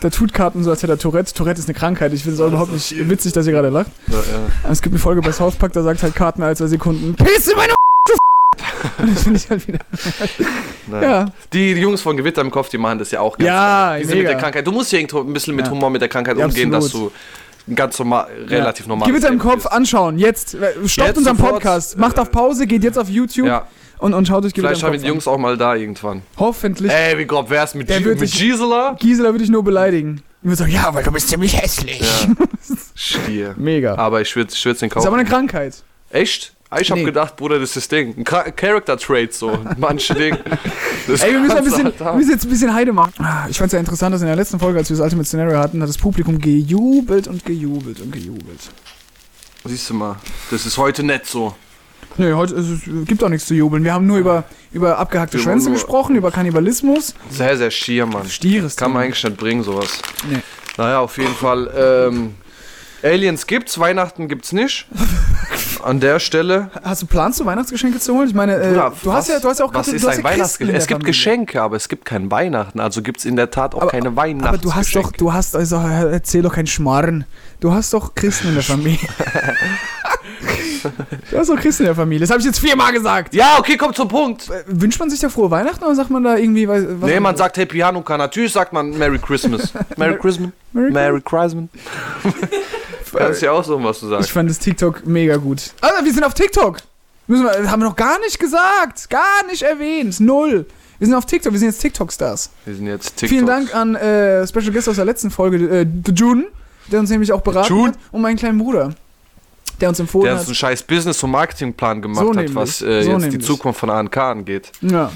[0.00, 1.32] da tut Cartman so, als hätte er Tourette.
[1.32, 2.12] Tourette ist eine Krankheit.
[2.12, 3.90] Ich finde es auch überhaupt nicht witzig, dass ihr gerade lacht.
[4.06, 4.70] Ja, ja.
[4.70, 7.48] Es gibt eine Folge bei South Park, da sagt halt Cartman alle zwei Sekunden, Piss
[7.48, 7.72] in meine
[9.12, 9.80] das finde ich halt wieder.
[10.90, 11.26] Ja.
[11.52, 14.00] Die, die Jungs von Gewitter im Kopf, die machen das ja auch ganz Ja, geil.
[14.00, 14.66] Die sind mit der Krankheit.
[14.66, 15.68] Du musst ja ein bisschen mit.
[15.70, 17.12] Humor mit der Krankheit Ja, umgehen, dass du absolut.
[17.74, 20.18] Ganz normal, relativ normal Gewitter im Kopf anschauen.
[20.18, 20.54] Jetzt.
[20.54, 21.98] äh, Stoppt Jetzt unseren sofort, Podcast.
[21.98, 23.66] Macht auf Pause, geht jetzt auf YouTube Ja,
[23.98, 26.18] und, und schaut euch vielleicht haben wir die Jungs auch mal da irgendwann.
[26.18, 26.22] an.
[26.38, 26.92] Hoffentlich.
[26.92, 28.96] Ey, wie grob wär's mit, G mit sich- Gisela?
[28.98, 30.22] Gisela würde ich nur beleidigen.
[30.42, 32.00] Ich würde sagen, ja, weil du bist ziemlich hässlich.
[32.00, 32.34] Ja.
[32.94, 33.54] Stier.
[33.56, 33.96] Mega.
[33.96, 35.82] Aber ich würde ich würd's den Das ist aber eine Krankheit.
[36.10, 36.54] Echt?
[36.70, 37.04] Ah, Ich hab Nee.
[37.04, 38.14] gedacht, Bruder, das ist das Ding.
[38.18, 39.58] Ein Char- Character-Trait so.
[39.78, 40.38] Manche Dinge.
[41.06, 43.12] Das Ey, wir müssen, ein bisschen, halt wir müssen jetzt ein bisschen Heide machen.
[43.18, 45.26] Ah, Ich fand es ja interessant, dass in der letzten Folge, als wir das Ultimate
[45.26, 48.60] Scenario hatten, hat das Publikum gejubelt und gejubelt und gejubelt.
[49.64, 50.16] Siehst du mal,
[50.50, 51.54] das ist heute nicht so.
[52.16, 53.82] Nö, heute es gibt auch nichts zu jubeln.
[53.84, 57.14] Wir haben nur über, über abgehackte Wir Schwänze gesprochen, über Kannibalismus.
[57.30, 58.28] Sehr, sehr schier, Mann.
[58.28, 60.00] Stieres Kann man eigentlich nicht bringen, sowas.
[60.28, 60.38] Nee.
[60.76, 61.70] Naja, auf jeden Fall.
[62.08, 62.34] Ähm,
[63.02, 64.86] Aliens gibt's, Weihnachten gibt's nicht.
[65.84, 66.70] An der Stelle.
[66.82, 68.28] Hast du Plans, du Weihnachtsgeschenke zu holen?
[68.28, 70.14] Ich meine, äh, Bruder, du hast ja, du hast ja auch was du ist hast
[70.16, 70.76] ein ja Weihnachtsgeschenk?
[70.76, 71.10] Es gibt Familie.
[71.10, 72.80] Geschenke, aber es gibt kein Weihnachten.
[72.80, 74.48] Also gibt's in der Tat auch Aber- keine Weihnachtsgeschenke.
[74.48, 77.24] Aber du hast doch, du hast, also erzähl doch keinen Schmarrn.
[77.60, 78.98] Du hast doch Christen in der Familie.
[81.32, 82.20] Das ist doch Christen in der Familie.
[82.20, 83.34] Das habe ich jetzt viermal gesagt.
[83.34, 84.48] Ja, okay, komm zum Punkt.
[84.48, 86.82] Äh, Wünscht man sich da frohe Weihnachten oder sagt man da irgendwie was?
[87.00, 88.16] was Nee, man sagt Happy Hanukkah.
[88.16, 89.72] Natürlich sagt man Merry Christmas.
[89.96, 90.50] Merry Christmas.
[90.72, 91.64] Merry Merry Christmas.
[93.12, 94.30] Das ist ja auch so, was du Ich sagst.
[94.30, 95.72] fand das TikTok mega gut.
[95.80, 96.78] Alter, wir sind auf TikTok.
[97.26, 99.10] Müssen wir, haben wir noch gar nicht gesagt.
[99.10, 100.18] Gar nicht erwähnt.
[100.20, 100.66] Null.
[100.98, 101.52] Wir sind auf TikTok.
[101.52, 102.50] Wir sind jetzt TikTok-Stars.
[102.64, 103.28] Wir sind jetzt TikTok.
[103.28, 106.46] Vielen Dank an äh, Special Guest aus der letzten Folge, äh, The June,
[106.90, 107.88] der uns nämlich auch beraten June?
[107.92, 107.98] hat.
[108.10, 108.94] Und meinen kleinen Bruder,
[109.80, 110.40] der uns empfohlen Der hat.
[110.40, 112.54] uns einen scheiß Business- und Marketingplan gemacht So hat, nämlich.
[112.56, 113.46] was äh, So jetzt die nämlich.
[113.46, 114.72] Zukunft von ANK angeht.
[114.80, 115.12] Ja.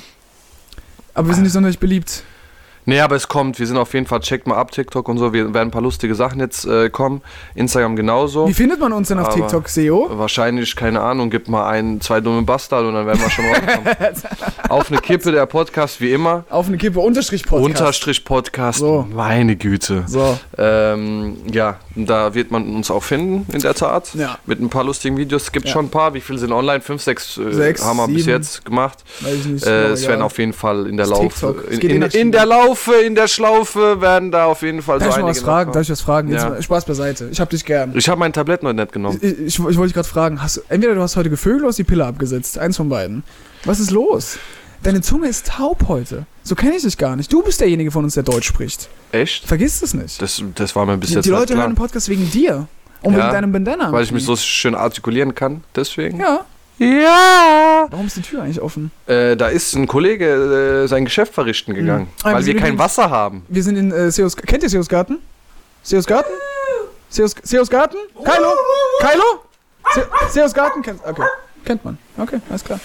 [1.14, 2.22] Aber wir sind nicht sonderlich beliebt.
[2.85, 3.59] Nee, aber es kommt.
[3.59, 5.33] Wir sind auf jeden Fall, checkt mal ab TikTok und so.
[5.33, 7.22] Wir werden ein paar lustige Sachen jetzt äh, kommen.
[7.55, 8.49] Instagram genauso.
[8.49, 10.11] Wie findet man uns denn auf Aber- TikTok, SEO?
[10.14, 14.12] Wahrscheinlich, keine Ahnung, gibt mal ein, zwei dumme Bastard und dann werden wir schon rauskommen.
[14.68, 16.45] Auf eine Kippe der Podcast, wie immer.
[16.51, 17.64] Auf eine Kippe, Unterstrich Podcast.
[17.80, 19.07] Unterstrich Podcast, So.
[19.14, 20.05] meine Güte.
[20.07, 20.39] So.
[20.59, 24.14] Ähm, ja, da wird man uns auch finden, in der Tat.
[24.14, 24.39] Ja.
[24.47, 25.43] Mit ein paar lustigen Videos.
[25.43, 25.72] Es gibt Ja.
[25.72, 26.14] schon ein paar.
[26.14, 26.80] Wie viele sind online?
[26.80, 29.05] Fünf, sechs, äh, Sechs, haben wir bis jetzt gemacht.
[29.20, 29.66] Weiß ich nicht.
[29.66, 31.07] Äh, es werden auf jeden Fall in der.
[31.07, 32.33] Es In, geht in, in der in
[32.73, 35.41] der Laufe, in der Schlaufe werden da auf jeden Fall Darf ich so mal einige
[35.41, 35.73] was fragen?
[35.73, 36.29] Darf ich was fragen?
[36.31, 36.51] Jetzt Ja.
[36.51, 37.29] mal Spaß beiseite.
[37.31, 37.93] Ich hab dich gern.
[37.97, 39.18] Ich habe mein Tablett noch nicht genommen.
[39.20, 41.79] Ich, ich, ich wollte dich gerade fragen, hast, entweder du hast heute gevögelt oder hast
[41.79, 42.59] die Pille abgesetzt.
[42.59, 43.25] Eins von beiden.
[43.64, 44.39] Was ist los?
[44.83, 46.27] Deine Zunge ist taub heute.
[46.43, 47.33] So kenne ich dich gar nicht.
[47.33, 48.89] Du bist derjenige von uns, der Deutsch spricht.
[49.12, 49.47] Echt?
[49.47, 50.20] Vergiss es nicht.
[50.20, 52.66] Das, das war mir bis die jetzt die Leute hören den Podcast wegen dir.
[53.03, 53.93] Und Ja, wegen deinem Bandana.
[53.93, 56.18] Weil ich mich so schön artikulieren kann, deswegen.
[56.20, 56.45] Ja.
[56.79, 57.87] Ja.
[57.91, 58.91] Warum ist die Tür eigentlich offen?
[59.07, 62.61] Äh, da ist ein Kollege äh, sein Geschäft verrichten gegangen, Ah, wir weil sind wir
[62.62, 63.45] kein Wasser haben.
[63.49, 64.37] Wir sind in äh, Seos.
[64.37, 65.18] Kennt ihr Seos Garten?
[65.83, 66.31] Seos Garten?
[67.09, 67.99] Seos, Seos Garten?
[68.16, 68.53] Kylo?
[69.01, 69.45] Kylo?
[69.95, 71.01] Se Seos Garten kennt.
[71.05, 71.23] Okay.
[71.64, 71.99] Kennt man.
[72.18, 72.81] Okay, alles klar.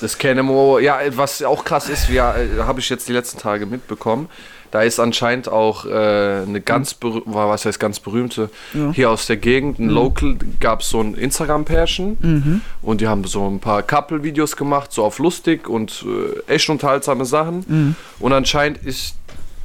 [0.00, 0.80] Das kennen wir.
[0.80, 4.28] Ja, was auch krass ist, wir, äh, habe ich jetzt die letzten Tage mitbekommen.
[4.76, 8.92] Da ist anscheinend auch äh, eine ganz berühmte, was heißt ganz berühmte, Ja.
[8.92, 12.60] hier aus der Gegend, ein Local, gab es so ein Instagram-Pärchen Mhm.
[12.82, 16.04] und die haben so ein paar Couple-Videos gemacht, so auf lustig und
[16.46, 17.64] äh, echt unterhaltsame Sachen.
[17.66, 17.96] Mhm.
[18.18, 19.14] Und anscheinend ist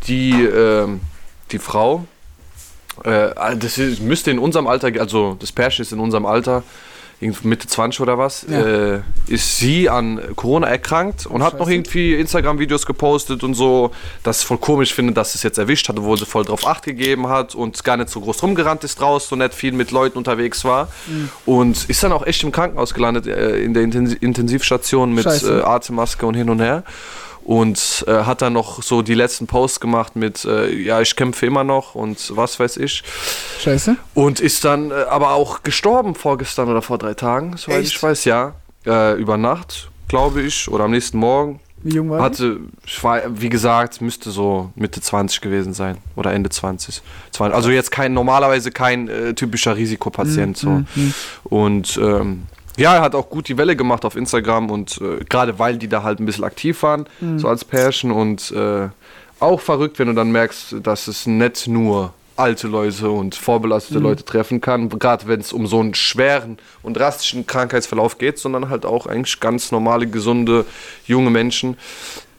[0.07, 1.01] die, ähm,
[1.51, 2.05] die Frau,
[3.03, 6.63] äh, das ist, müsste in unserem Alter, also das Pärchen ist in unserem Alter,
[7.43, 8.59] Mitte 20 oder was, Ja.
[8.95, 11.73] äh, ist sie an Corona erkrankt und hat noch Scheiße.
[11.73, 13.91] irgendwie Instagram-Videos gepostet und so,
[14.23, 16.83] dass ich voll komisch finde, dass es jetzt erwischt hat, obwohl sie voll drauf Acht
[16.83, 20.17] gegeben hat und gar nicht so groß rumgerannt ist draußen, so nicht viel mit Leuten
[20.17, 20.87] unterwegs war.
[21.07, 21.29] Mhm.
[21.45, 25.59] Und ist dann auch echt im Krankenhaus gelandet, äh, in der Intensi Intensivstation mit Scheiße.
[25.59, 26.83] äh, Atemmaske und hin und her.
[27.43, 31.45] Und äh, hat dann noch so die letzten Posts gemacht mit, äh, ja, ich kämpfe
[31.45, 33.03] immer noch und was weiß ich.
[33.59, 33.97] Scheiße.
[34.13, 38.25] Und ist dann äh, aber auch gestorben vorgestern oder vor drei Tagen, soweit ich weiß,
[38.25, 38.53] ja.
[38.85, 41.59] Äh, über Nacht, glaube ich, oder am nächsten Morgen.
[41.83, 42.21] Wie jung war?
[42.21, 47.01] Hatte, ich war, wie gesagt, müsste so Mitte 20 gewesen sein oder Ende 20.
[47.31, 50.57] 20 also jetzt kein, normalerweise kein äh, typischer Risikopatient.
[50.57, 50.69] so.
[50.69, 51.13] Mhm.
[51.43, 52.43] Und ähm,
[52.77, 55.87] ja, er hat auch gut die Welle gemacht auf Instagram und äh, gerade weil die
[55.87, 57.39] da halt ein bisschen aktiv waren, Mhm.
[57.39, 58.87] so als Pärchen und äh,
[59.39, 64.05] auch verrückt, wenn du dann merkst, dass es nicht nur alte Leute und vorbelastete Mhm.
[64.05, 68.69] Leute treffen kann, gerade wenn es um so einen schweren und drastischen Krankheitsverlauf geht, sondern
[68.69, 70.65] halt auch eigentlich ganz normale, gesunde,
[71.05, 71.77] junge Menschen,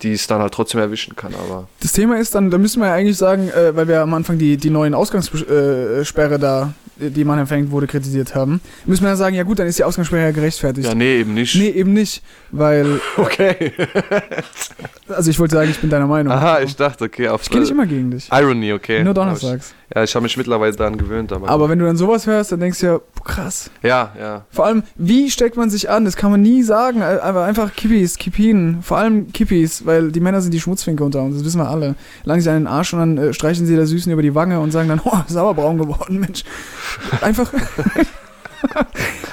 [0.02, 1.34] die es dann halt trotzdem erwischen kann.
[1.34, 4.14] Aber Das Thema ist dann, da müssen wir ja eigentlich sagen, äh, weil wir am
[4.14, 6.72] Anfang die, die neuen Ausgangssperre da,
[7.10, 9.84] die man empfängt wurde, kritisiert haben, müssen wir ja sagen, ja gut, dann ist die
[9.84, 10.86] Ausgangssperre ja gerechtfertigt.
[10.88, 11.54] ja, nee, eben nicht.
[11.56, 13.72] Nee, eben nicht, weil, Okay.
[15.08, 16.32] also ich wollte sagen, ich bin deiner Meinung.
[16.32, 18.28] Aha, ich dachte, okay, auf ich gehe nicht immer gegen dich.
[18.32, 19.02] Irony, okay.
[19.04, 19.74] Nur donnerstags.
[19.94, 21.50] Ja, ich habe mich mittlerweile daran gewöhnt, aber.
[21.50, 23.70] Aber wenn du dann sowas hörst, dann denkst du ja, krass.
[23.82, 24.46] ja, ja.
[24.50, 26.06] Vor allem, wie steckt man sich an?
[26.06, 27.02] Das kann man nie sagen.
[27.02, 28.82] äh, Aber einfach Kippis, Kippinen.
[28.82, 31.34] Vor allem Kippis, weil die Männer sind die Schmutzfinke unter uns.
[31.36, 31.94] Das wissen wir alle.
[32.24, 34.60] Langen sich an den Arsch und dann äh, streichen sie der Süßen über die Wange
[34.60, 36.42] und sagen dann, oh, sauerbraun geworden, Mensch.
[37.20, 37.52] Einfach.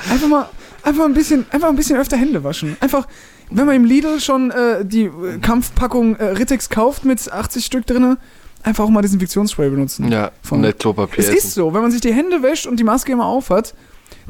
[0.09, 0.49] einfach mal.
[0.81, 2.77] Einfach ein bisschen, einfach ein bisschen öfter Hände waschen.
[2.79, 3.05] Einfach,
[3.51, 7.85] wenn man im Lidl schon äh, die äh, Kampfpackung äh, Rittex kauft mit 80 Stück
[7.85, 8.17] drinne,
[8.63, 10.09] einfach auch mal Desinfektionsspray benutzen.
[10.09, 11.19] Ja, Von- nicht Klopapier.
[11.19, 13.75] Es ist so, wenn man sich die Hände wäscht und die Maske immer aufhat,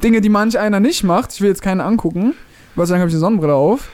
[0.03, 2.33] Dinge, die manch einer nicht macht, ich will jetzt keinen angucken,
[2.75, 3.89] weil sagen habe ich eine Sonnenbrille auf,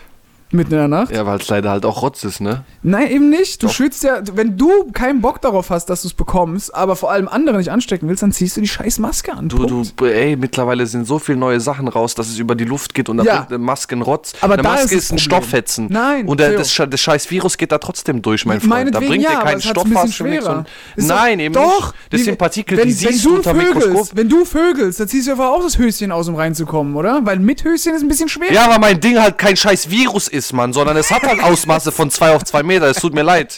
[0.51, 1.11] mitten in der Nacht.
[1.11, 2.63] Ja, weil es leider halt auch Rotz ist, ne?
[2.83, 3.61] Nein, eben nicht.
[3.63, 3.73] Du Doch.
[3.73, 7.27] schützt ja, wenn du keinen Bock darauf hast, dass du es bekommst, aber vor allem
[7.27, 9.49] andere nicht anstecken willst, dann ziehst du die scheiß Maske an.
[9.49, 9.99] Du, Punkt.
[9.99, 13.09] du, ey, mittlerweile sind so viele neue Sachen raus, dass es über die Luft geht
[13.09, 13.35] und da Ja.
[13.37, 14.33] bringt eine Maske einen Rotz.
[14.41, 15.17] Aber eine da Maske ist ist, ein.
[15.19, 15.87] Stoffhetzen.
[15.89, 18.93] Nein, Und der, das, das scheiß Virus geht da trotzdem durch, mein Freund.
[18.95, 20.45] Da bringt ja, dir aber kein es hat's ein bisschen Stoffmaske nichts.
[20.45, 20.57] schwerer.
[20.59, 21.95] Und, Ist nein, eben doch, nicht.
[22.13, 24.17] Das sind Partikel, wenn, die siehst du du unter vögelst, Mikroskop.
[24.17, 27.21] wenn du vögelst, dann ziehst du einfach auch das Höschen aus, um reinzukommen, oder?
[27.25, 28.51] Weil mit Höschen ist ein bisschen schwer.
[28.53, 31.91] Ja, aber mein Ding halt kein scheiß Virus ist, Mann, sondern es hat halt Ausmaße
[31.91, 32.85] von 2 auf 2 Meter.
[32.87, 33.57] Es tut mir leid.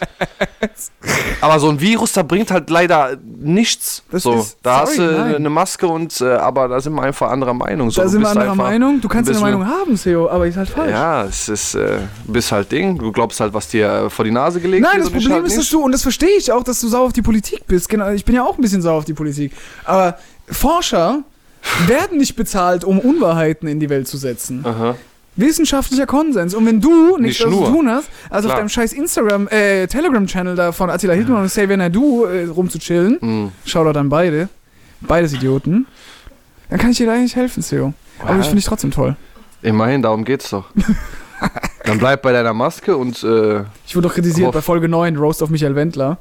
[1.42, 4.04] Aber so ein Virus, da bringt halt leider nichts.
[4.12, 5.36] Das so, ist- da sorry, hast du nein.
[5.36, 7.92] eine Maske und, äh, aber da sind wir einfach anderer Meinung.
[7.92, 9.00] So, da du sind wir anderer einfach Meinung.
[9.02, 10.92] Du kannst ein eine Meinung haben, Theo, aber ist halt falsch.
[10.92, 12.98] Ja, es ist, äh, bist halt Ding.
[12.98, 15.06] Du glaubst halt, was dir äh, vor die Nase gelegt Nein, wird.
[15.06, 16.88] das und ich Problem halt ist, dass du, und das verstehe ich auch, dass du
[16.88, 17.88] sauer auf die Politik bist.
[17.90, 19.54] Genau, ich bin ja auch ein bisschen sauer auf die Politik.
[19.86, 20.18] Aber
[20.50, 21.24] Forscher
[21.88, 24.66] werden nicht bezahlt, um Unwahrheiten in die Welt zu setzen.
[24.66, 24.96] Aha.
[25.38, 26.54] Wissenschaftlicher Konsens.
[26.54, 28.58] Und wenn du nichts Nicht zu tun hast, also auf Klar.
[28.62, 33.52] deinem scheiß Instagram, äh, Telegram-Channel da von Attila Hildmann und Xavier Naidu äh, rumzuchillen, Mhm.
[33.66, 34.50] Shoutout an beide,
[35.02, 35.86] beides Idioten,
[36.70, 37.94] dann kann ich dir leider nicht helfen, Theo.
[38.20, 38.38] Aber Ja.
[38.38, 39.16] das finde ich trotzdem toll.
[39.62, 40.66] Immerhin, darum geht's doch.
[41.86, 45.42] Dann bleib bei deiner Maske und äh, Ich wurde doch kritisiert bei Folge 9, Roast
[45.44, 46.18] auf Michael Wendler,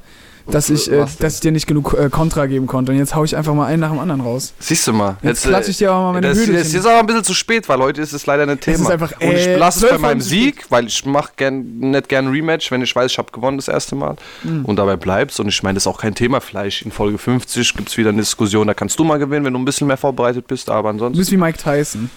[0.51, 2.91] dass ich, äh, dass ich dir nicht genug äh, Kontra geben konnte.
[2.91, 4.53] Und jetzt hau ich einfach mal einen nach dem anderen raus.
[4.59, 5.17] siehst du mal.
[5.21, 7.33] Jetzt äh, klatsche ich dir aber mal meine das, das ist aber ein bisschen zu
[7.33, 8.77] spät, weil heute ist es leider ein Thema.
[8.83, 12.09] ist einfach, und ich äh, lasse es bei meinem Sieg, weil ich mache gern, nicht
[12.09, 14.15] gern Rematch, wenn ich weiß, ich habe gewonnen das erste Mal.
[14.43, 14.65] Mhm.
[14.65, 15.39] Und dabei bleibst.
[15.39, 16.39] Und ich meine, das ist auch kein Thema.
[16.41, 19.53] Vielleicht in Folge 50 gibt es wieder eine Diskussion, da kannst du mal gewinnen, wenn
[19.53, 20.69] du ein bisschen mehr vorbereitet bist.
[20.69, 21.17] Aber Du ansonsten.
[21.19, 22.09] bist wie Mike Tyson.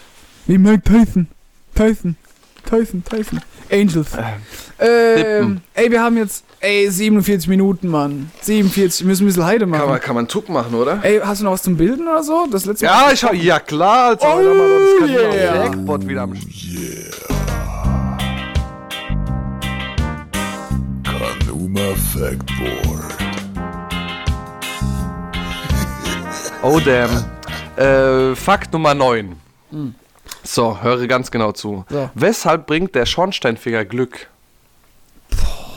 [0.46, 1.26] Wie Mike Tyson.
[1.74, 2.16] Tyson.
[2.68, 3.40] Tyson, Tyson.
[3.72, 4.08] Angels.
[4.78, 5.60] Ähm, Tippen.
[5.74, 8.30] ey, wir haben jetzt, ey, 47 Minuten, Mann.
[8.42, 9.80] 47, wir müssen ein bisschen Heide machen.
[9.80, 11.00] Kann man, kann man einen Tuck machen, oder?
[11.02, 12.46] Ey, hast du noch was zum Bilden oder so?
[12.50, 12.92] Das letzte Mal.
[12.92, 14.26] Ja, ich hab, ja klar, Alter.
[14.28, 15.64] Oh, Alter, Mann, das kann ich auch yeah.
[15.64, 16.34] Jackpot wieder am
[21.04, 23.16] Kanuma Factboard.
[26.62, 27.24] Oh damn.
[27.76, 29.34] Äh, Fakt Nummer 9.
[30.42, 31.86] So, höre ganz genau zu.
[31.88, 32.10] So.
[32.14, 34.28] Weshalb bringt der Schornsteinfeger Glück?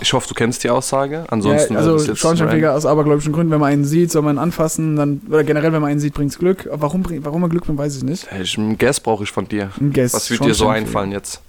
[0.01, 1.23] Ich hoffe, du kennst die Aussage.
[1.29, 4.95] Ansonsten ja, also Schornsteinfeger aus abergläubischen Gründen, wenn man einen sieht, soll man ihn anfassen,
[4.95, 6.67] dann, oder generell, wenn man einen sieht, bringt's Glück.
[6.67, 8.27] Aber warum, bringt- warum er Glück bringt, weiß ich nicht.
[8.41, 9.71] Ich, einen Guess brauche ich von dir.
[9.79, 10.13] Ein Guess.
[10.13, 11.41] Was wird dir so einfallen jetzt?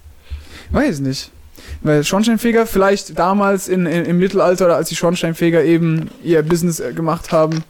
[0.71, 1.31] Weiß nicht.
[1.81, 6.79] Weil Schornsteinfeger vielleicht damals in, in, im Mittelalter oder als die Schornsteinfeger eben ihr Business
[6.79, 7.63] äh, gemacht haben,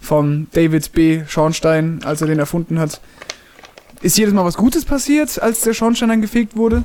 [0.00, 1.22] vom David B.
[1.28, 3.00] Schornstein, als er den erfunden hat,
[4.00, 6.82] ist jedes Mal was Gutes passiert, als der Schornstein dann gefegt wurde?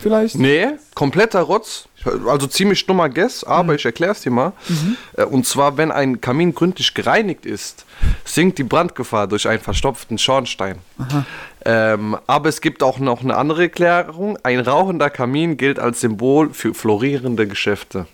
[0.00, 0.36] Vielleicht?
[0.38, 1.86] Nee, kompletter Rotz.
[2.28, 3.78] Also ziemlich dummer Guess, aber Mhm.
[3.78, 4.52] ich erkläre es dir mal.
[5.16, 7.84] Äh, Und zwar, wenn ein Kamin gründlich gereinigt ist,
[8.24, 10.76] sinkt die Brandgefahr durch einen verstopften Schornstein.
[11.64, 14.38] Ähm, aber es gibt auch noch eine andere Erklärung.
[14.42, 18.06] Ein rauchender Kamin gilt als Symbol für florierende Geschäfte.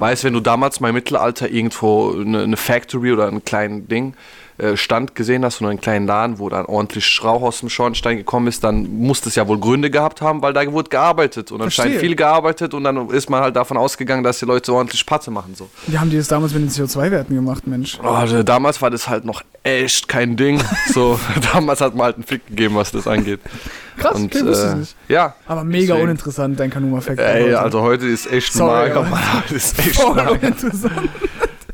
[0.00, 4.14] Weißt wenn du damals mal im Mittelalter irgendwo eine, eine Factory oder ein kleines Ding,
[4.58, 8.16] äh, Stand gesehen hast oder einen kleinen Laden, wo dann ordentlich Rauch aus dem Schornstein
[8.16, 11.60] gekommen ist, dann muss das ja wohl Gründe gehabt haben, weil da wurde gearbeitet und
[11.62, 15.30] anscheinend viel gearbeitet und dann ist man halt davon ausgegangen, dass die Leute ordentlich Patte
[15.30, 15.54] machen.
[15.54, 15.68] So.
[15.86, 17.98] Wie haben die das damals mit den CO2-Werten gemacht, Mensch?
[18.02, 20.62] Oh, also damals war das halt noch echt kein Ding.
[20.92, 21.18] So,
[21.52, 23.40] damals hat man halt einen Fick gegeben, was das angeht.
[23.98, 24.96] Krass, Und, okay, wusste ich äh, nicht.
[25.08, 25.34] Ja.
[25.46, 26.02] Aber mega deswegen.
[26.04, 27.18] uninteressant, dein Kanuma-Fact.
[27.18, 29.02] Ey, also heute ist echt Sorry, mager.
[29.02, 29.20] Mann.
[29.48, 30.32] Das ist echt Voll mager.
[30.32, 31.10] uninteressant.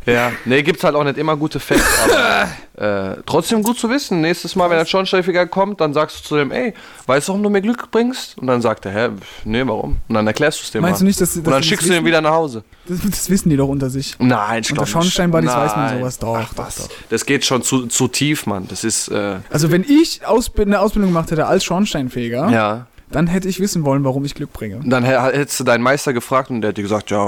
[0.06, 2.48] Ja, nee, gibt's halt auch nicht immer gute Facts, aber
[3.14, 4.20] äh, trotzdem gut zu wissen.
[4.20, 6.74] Nächstes Mal, wenn ein Schornsteinfeger kommt, dann sagst du zu dem, ey,
[7.06, 8.36] weißt du, warum du mir Glück bringst?
[8.38, 9.08] Und dann sagt er, hä,
[9.44, 9.98] nee, warum?
[10.08, 11.04] Und dann erklärst du es dem Meinst mal.
[11.04, 12.64] du nicht, dass, dass Und dann schickst du ihn wieder nach Hause.
[12.88, 14.16] Das, das wissen die doch unter sich.
[14.18, 14.86] Nein, ich Unter.
[14.86, 16.76] Schornsteinbuddies weiß man sowas doch, Ach, doch, was?
[16.76, 16.88] doch.
[17.10, 18.66] Das geht schon zu, zu tief, Mann.
[18.68, 22.86] Das ist, äh, Also wenn ich Ausbild eine Ausbildung gemacht hätte als Schornsteinfeger, ja.
[23.14, 24.80] Dann hätte ich wissen wollen, warum ich Glück bringe.
[24.84, 27.18] Dann hä- hättest du deinen Meister gefragt und der hätte gesagt, ja,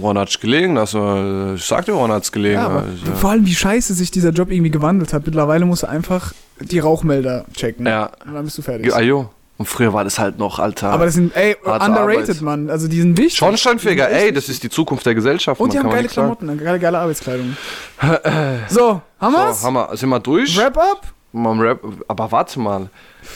[0.00, 0.74] woran hat's gelegen?
[0.74, 2.54] Das, äh, ich sag dir, woran hat's gelegen.
[2.56, 5.24] Ja, aber Also, vor allem, wie scheiße sich dieser Job irgendwie gewandelt hat.
[5.26, 7.86] Mittlerweile musst du einfach die Rauchmelder checken.
[7.86, 8.10] ja.
[8.26, 8.94] Und dann bist du fertig.
[8.94, 9.30] Ah, jo.
[9.58, 10.90] Und früher war das halt noch, Alter.
[10.90, 12.40] Aber das sind, ey, underrated, Arbeit.
[12.42, 12.70] Mann.
[12.70, 13.38] Also die sind wichtig.
[13.38, 15.60] Schornsteinfeger, ey, das ist die Zukunft der Gesellschaft.
[15.60, 16.06] Und die haben geile.
[16.06, 17.56] Klamotten, geile, geile Arbeitskleidung.
[18.68, 19.60] so, haben wir's?
[19.62, 20.56] So, haben wir, sind wir durch?
[20.56, 21.02] Wrap-up?
[21.32, 22.88] Mal Rap, aber warte mal.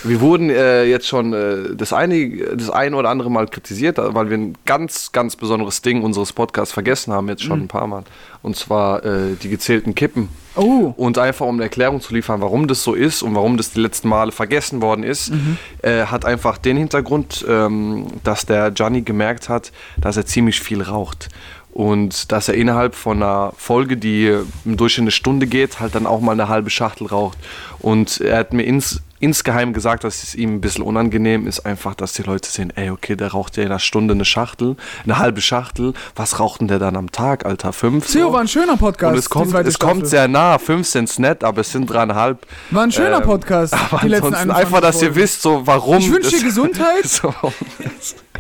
[0.05, 4.31] Wir wurden äh, jetzt schon äh, das, eine, das ein oder andere Mal kritisiert, weil
[4.31, 7.65] wir ein ganz, ganz besonderes Ding unseres Podcasts vergessen haben, jetzt schon Mhm.
[7.65, 8.03] ein paar Mal.
[8.43, 10.29] Und zwar äh, die gezählten Kippen.
[10.57, 13.73] Oh, Und einfach um eine Erklärung zu liefern, warum das so ist und warum das
[13.73, 15.57] die letzten Male vergessen worden ist, Mhm.
[15.83, 19.71] äh, hat einfach den Hintergrund, ähm, dass der Gianni gemerkt hat,
[20.01, 21.29] dass er ziemlich viel raucht.
[21.73, 24.27] Und dass er innerhalb von einer Folge, die
[24.65, 27.39] im Durchschnitt eine Stunde geht, halt dann auch mal eine halbe Schachtel raucht.
[27.79, 31.95] Und er hat mir ins, insgeheim gesagt, dass es ihm ein bisschen unangenehm ist, einfach,
[31.95, 35.19] dass die Leute sehen, ey, okay, der raucht ja in einer Stunde eine Schachtel, eine
[35.19, 35.95] halbe Schachtel.
[36.15, 37.73] Was raucht denn der dann am Tag, Alter?
[37.73, 38.13] Fünf?
[38.13, 38.33] Theo so?
[38.35, 39.13] war ein schöner Podcast.
[39.13, 40.59] Und es kommt, es kommt sehr nah.
[40.59, 42.47] Fünf sind's nett, aber es sind dreieinhalb.
[42.71, 43.73] War ein schöner Ähm, Podcast.
[43.91, 45.99] Aber die letzten ansonsten 21 einfach, dass ihr wisst, so warum.
[45.99, 47.33] Ich wünsche dir Gesundheit, so.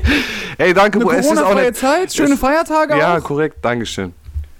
[0.59, 1.13] Ey, danke, eine Bro.
[1.13, 1.77] Es ist auch nicht.
[1.77, 3.23] Zeit, schöne es- Feiertage Ja, auch.
[3.23, 4.13] korrekt, Dankeschön.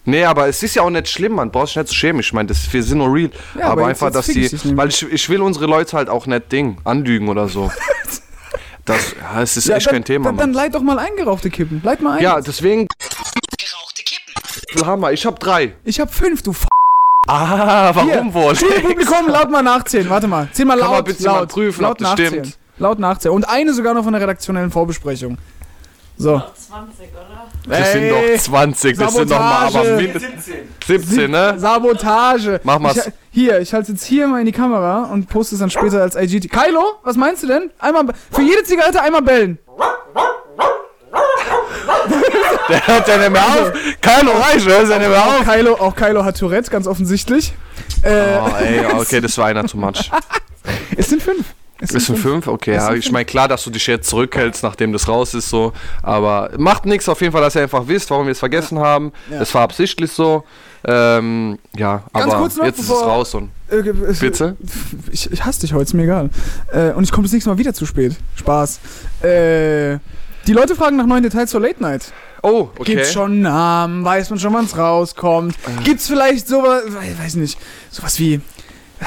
[0.05, 2.21] Nee, aber es ist ja auch nicht schlimm, man braucht sich nicht zu schämen.
[2.21, 3.31] Ich meine, das- wir sind nur real.
[3.57, 4.41] Ja, aber aber einfach, jetzt dass die.
[4.47, 4.77] ich.
[4.77, 7.71] Weil ich, ich will unsere Leute halt auch nicht Ding anlügen oder so.
[8.85, 11.51] Das, ja, es ist Ja, echt dann, kein Thema, Dann, dann leit doch mal eingerauchte
[11.51, 11.81] Kippen.
[11.85, 12.23] Leit mal ein.
[12.25, 12.89] Ja, deswegen,
[13.57, 14.85] Gerauchte Kippen.
[14.87, 15.75] Hammer, ich hab drei.
[15.85, 16.67] Ich hab fünf, du F
[17.29, 18.55] Ah, warum Hier, wohl?
[18.57, 20.11] Publikum, laut mal nachzählen.
[20.11, 20.49] Warte mal.
[20.53, 20.95] Zähl mal Kann laut.
[20.97, 22.45] man bitte laut, mal prüfen, laut ob das nachzählen.
[22.45, 22.59] stimmt?
[22.83, 23.35] Laut nachzählen.
[23.35, 25.39] Und eine sogar noch von der redaktionellen Vorbesprechung.
[26.19, 26.43] So.
[26.69, 27.49] 20, oder?
[27.67, 29.97] Das sind Ey, doch 20, das sind doch mal aber Sabotage.
[30.03, 30.45] mindestens
[30.87, 31.55] 17, ne?
[31.59, 32.61] Sabotage.
[32.65, 33.07] Mach mal's.
[33.07, 36.03] Ich, hier, ich halte jetzt hier mal in die Kamera und poste es dann später
[36.03, 36.51] als IGT.
[36.51, 37.71] Kylo, was meinst du denn?
[37.79, 39.59] Einmal für jede Zigarette einmal bellen.
[42.69, 43.73] Der hört ja nicht mehr auf.
[44.01, 45.49] Kein Orange, hört ja nicht mehr Auch auf.
[45.49, 47.53] Kylo, auch Kylo hat Tourette, ganz offensichtlich.
[48.03, 50.11] Äh, Oh, ey, okay, das war einer too much.
[50.97, 51.45] Es sind fünf.
[51.85, 52.47] Es Ist ein 5?
[52.47, 52.93] Okay, ja.
[52.95, 55.73] Ich meine, klar, dass du dich jetzt zurückhältst, nachdem das raus ist, so.
[56.03, 59.13] Aber macht nichts auf jeden Fall, dass ihr einfach wisst, warum wir es vergessen haben.
[59.31, 59.41] Ja.
[59.41, 60.45] Es war absichtlich so.
[60.85, 63.51] Ähm, ja, Ganz aber jetzt ist es raus und.
[63.69, 63.77] Äh,
[64.09, 64.57] es- Bitte?
[65.11, 66.31] Ich, ich hasse dich heute, ist mir egal.
[66.73, 68.17] Äh, und ich komme das nächste Mal wieder zu spät.
[68.37, 68.81] Spaß.
[69.23, 69.99] Äh,
[70.47, 72.13] die Leute fragen nach neuen Details zur Late Night.
[72.43, 72.93] Oh, okay.
[72.93, 72.95] Äh.
[72.97, 74.05] Gibt's schon Namen?
[74.05, 75.55] Weiß man schon, wann es rauskommt?
[75.85, 77.59] Gibt's vielleicht sowas, we- weiß nicht,
[77.91, 78.41] sowas wie.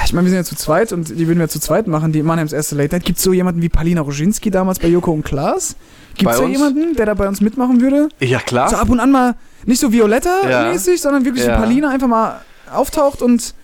[0.04, 2.22] Ich meine, wir sind ja zu zweit und die würden wir zu zweit machen, die
[2.22, 3.04] Mannheims erste Late Night.
[3.04, 5.76] Gibt's so jemanden wie Palina Roginski damals bei Joko und Klaas?
[6.22, 6.52] Bei da uns?
[6.52, 8.08] jemanden, der da bei uns mitmachen würde?
[8.20, 8.68] Ja, klar.
[8.70, 9.34] So ab und an mal,
[9.64, 9.92] nicht so Ja.
[9.92, 11.56] Violetta-mäßig, sondern wirklich Ja.
[11.56, 12.40] so Palina einfach mal
[12.72, 13.54] auftaucht und.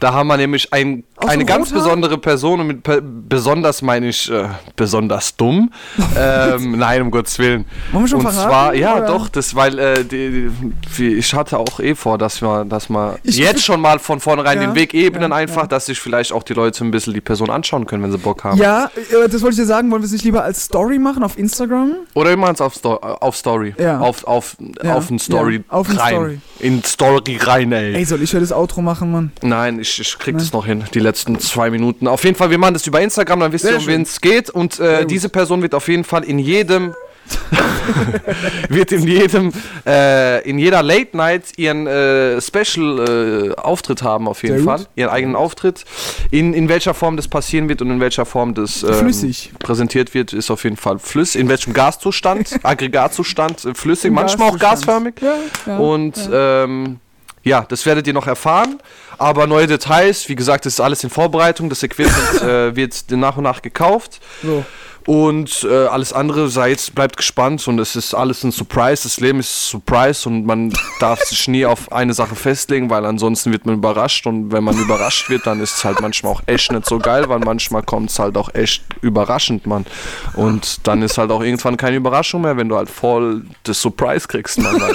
[0.00, 1.82] Da haben wir nämlich ein, Aus eine ganz Rothaar?
[1.84, 4.44] besondere Person und mit pe besonders meine ich äh,
[4.76, 5.70] besonders dumm.
[6.16, 7.64] ähm, nein, um Gottes Willen.
[7.92, 9.06] Wollen wir schon und verraten, zwar, ja, oder?
[9.06, 10.50] doch, das, weil äh, die,
[10.96, 14.20] die, ich hatte auch eh vor, dass wir, dass wir Ich- jetzt schon mal von
[14.20, 15.66] vornherein Ja, den Weg ebnen, ja, einfach, ja.
[15.66, 18.44] dass sich vielleicht auch die Leute ein bisschen die Person anschauen können, wenn sie Bock
[18.44, 18.58] haben.
[18.58, 21.22] Ja, äh, das wollte ich dir sagen, wollen wir es nicht lieber als Story machen
[21.24, 21.92] auf Instagram?
[22.14, 23.74] Oder immer auf, Sto auf Story.
[23.78, 23.98] Ja.
[24.00, 26.14] Auf, auf, auf ein Story auf ein rein.
[26.14, 26.40] Story.
[26.60, 27.94] In Story rein, ey.
[27.94, 29.32] Ey, soll ich ja das Outro machen, Mann?
[29.42, 30.44] Nein, ich, ich krieg Nein.
[30.44, 32.06] das noch hin, die letzten zwei Minuten.
[32.06, 34.20] Auf jeden Fall, wir machen das über Instagram, dann wisst Sehr ihr, um wen es
[34.20, 34.50] geht.
[34.50, 36.94] Und äh, diese Person wird auf jeden Fall in jedem.
[38.70, 39.52] wird in jedem
[39.86, 44.78] äh, in jeder Late Night ihren äh, Special äh, Auftritt haben auf jeden Sehr Fall
[44.78, 44.88] gut.
[44.96, 45.84] ihren eigenen Auftritt
[46.30, 49.52] in, in welcher Form das passieren wird und in welcher Form das ähm, Flüssig.
[49.58, 54.48] präsentiert wird ist auf jeden Fall flüssig in welchem Gaszustand Aggregatzustand äh, flüssig Im manchmal
[54.48, 55.16] auch Gaszustand.
[55.16, 55.78] gasförmig Ja, ja.
[55.78, 57.00] und ähm,
[57.48, 58.78] ja, das werdet ihr noch erfahren.
[59.16, 61.68] Aber neue Details, wie gesagt, das ist alles in Vorbereitung.
[61.68, 64.20] Das Equipment äh, wird nach und nach gekauft.
[64.42, 64.64] So.
[65.08, 69.04] Und äh, alles andere, seid, bleibt gespannt und es ist alles ein Surprise.
[69.04, 70.70] Das Leben ist Surprise und man
[71.00, 74.76] darf sich nie auf eine Sache festlegen, weil ansonsten wird man überrascht und wenn man
[74.78, 78.10] überrascht wird, dann ist es halt manchmal auch echt nicht so geil, weil manchmal kommt
[78.10, 79.86] es halt auch echt überraschend, Mann.
[80.34, 84.28] Und dann ist halt auch irgendwann keine Überraschung mehr, wenn du halt voll das Surprise
[84.28, 84.78] kriegst, Mann.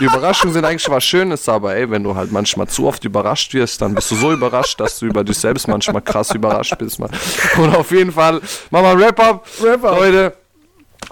[0.00, 3.52] Die Überraschungen sind eigentlich was Schönes, aber ey, wenn du halt manchmal zu oft überrascht
[3.54, 6.98] wirst, dann bist du so überrascht, dass du über dich selbst manchmal krass überrascht bist,
[7.00, 7.10] Mann.
[7.56, 8.40] Und auf jeden Fall,
[8.70, 9.46] mach mal Wrap-Up.
[9.60, 9.98] Wrap-up.
[9.98, 10.34] Leute,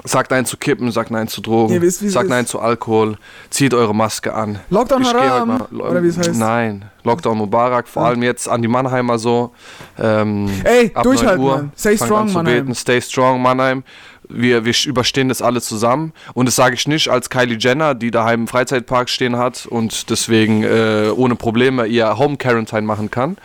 [0.04, 3.16] sagt nein zu Kippen, sagt nein zu Drogen, wisst, sagt nein zu Alkohol,
[3.50, 4.60] zieht eure Maske an.
[4.70, 6.34] Lockdown Ich Haram, mal- oder wie es heißt.
[6.34, 9.52] Nein, Lockdown Mubarak, vor allem jetzt an die Mannheimer so.
[9.98, 11.68] Ähm, Ey, ab durchhalten, 9 Uhr.
[11.76, 12.44] Stay strong, Mannheim.
[12.66, 12.74] beten.
[12.74, 13.84] Stay strong, Mannheim.
[14.28, 16.12] Wir, wir überstehen das alle zusammen.
[16.34, 20.10] Und das sage ich nicht als Kylie Jenner, die daheim im Freizeitpark stehen hat und
[20.10, 23.36] deswegen äh, ohne Probleme ihr Home Quarantine machen kann.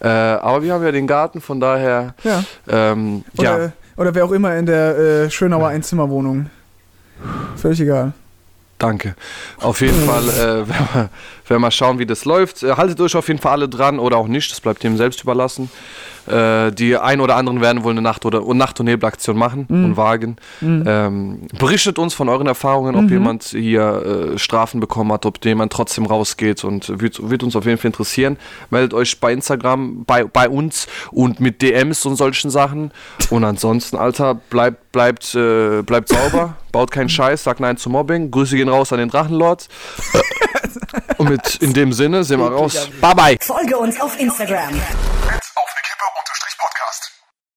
[0.00, 2.42] Äh, aber wir haben ja den Garten, von daher, Ja.
[2.68, 3.54] ähm, ja.
[3.54, 6.50] Oder, oder wer auch immer in der äh, Schönauer Einzimmerwohnung.
[7.56, 8.12] Völlig egal.
[8.78, 9.14] Danke.
[9.60, 11.10] Auf jeden Fall äh, werden, wir,
[11.46, 12.62] werden wir schauen, wie das läuft.
[12.62, 15.22] Äh, haltet euch auf jeden Fall alle dran oder auch nicht, das bleibt dem selbst
[15.22, 15.70] überlassen.
[16.26, 19.96] Äh, die ein oder anderen werden wohl eine Nacht- oder Nacht- und Nebelaktion machen und
[19.96, 20.36] wagen.
[20.86, 25.72] Ähm, berichtet uns von euren Erfahrungen, ob jemand hier äh, Strafen bekommen hat, ob jemand
[25.72, 28.38] trotzdem rausgeht und wird, wird uns auf jeden Fall interessieren.
[28.70, 32.90] Meldet euch bei Instagram bei, bei uns und mit DMs und solchen Sachen.
[33.30, 38.30] Und ansonsten, Alter, bleibt, bleibt, äh, bleibt sauber, baut keinen Scheiß, sagt Nein zu Mobbing.
[38.30, 39.68] Grüße gehen raus an den Drachenlord.
[41.18, 42.88] und mit in dem Sinne sind wir raus.
[43.00, 43.36] Bye bye.
[43.40, 44.74] Folge uns auf Instagram.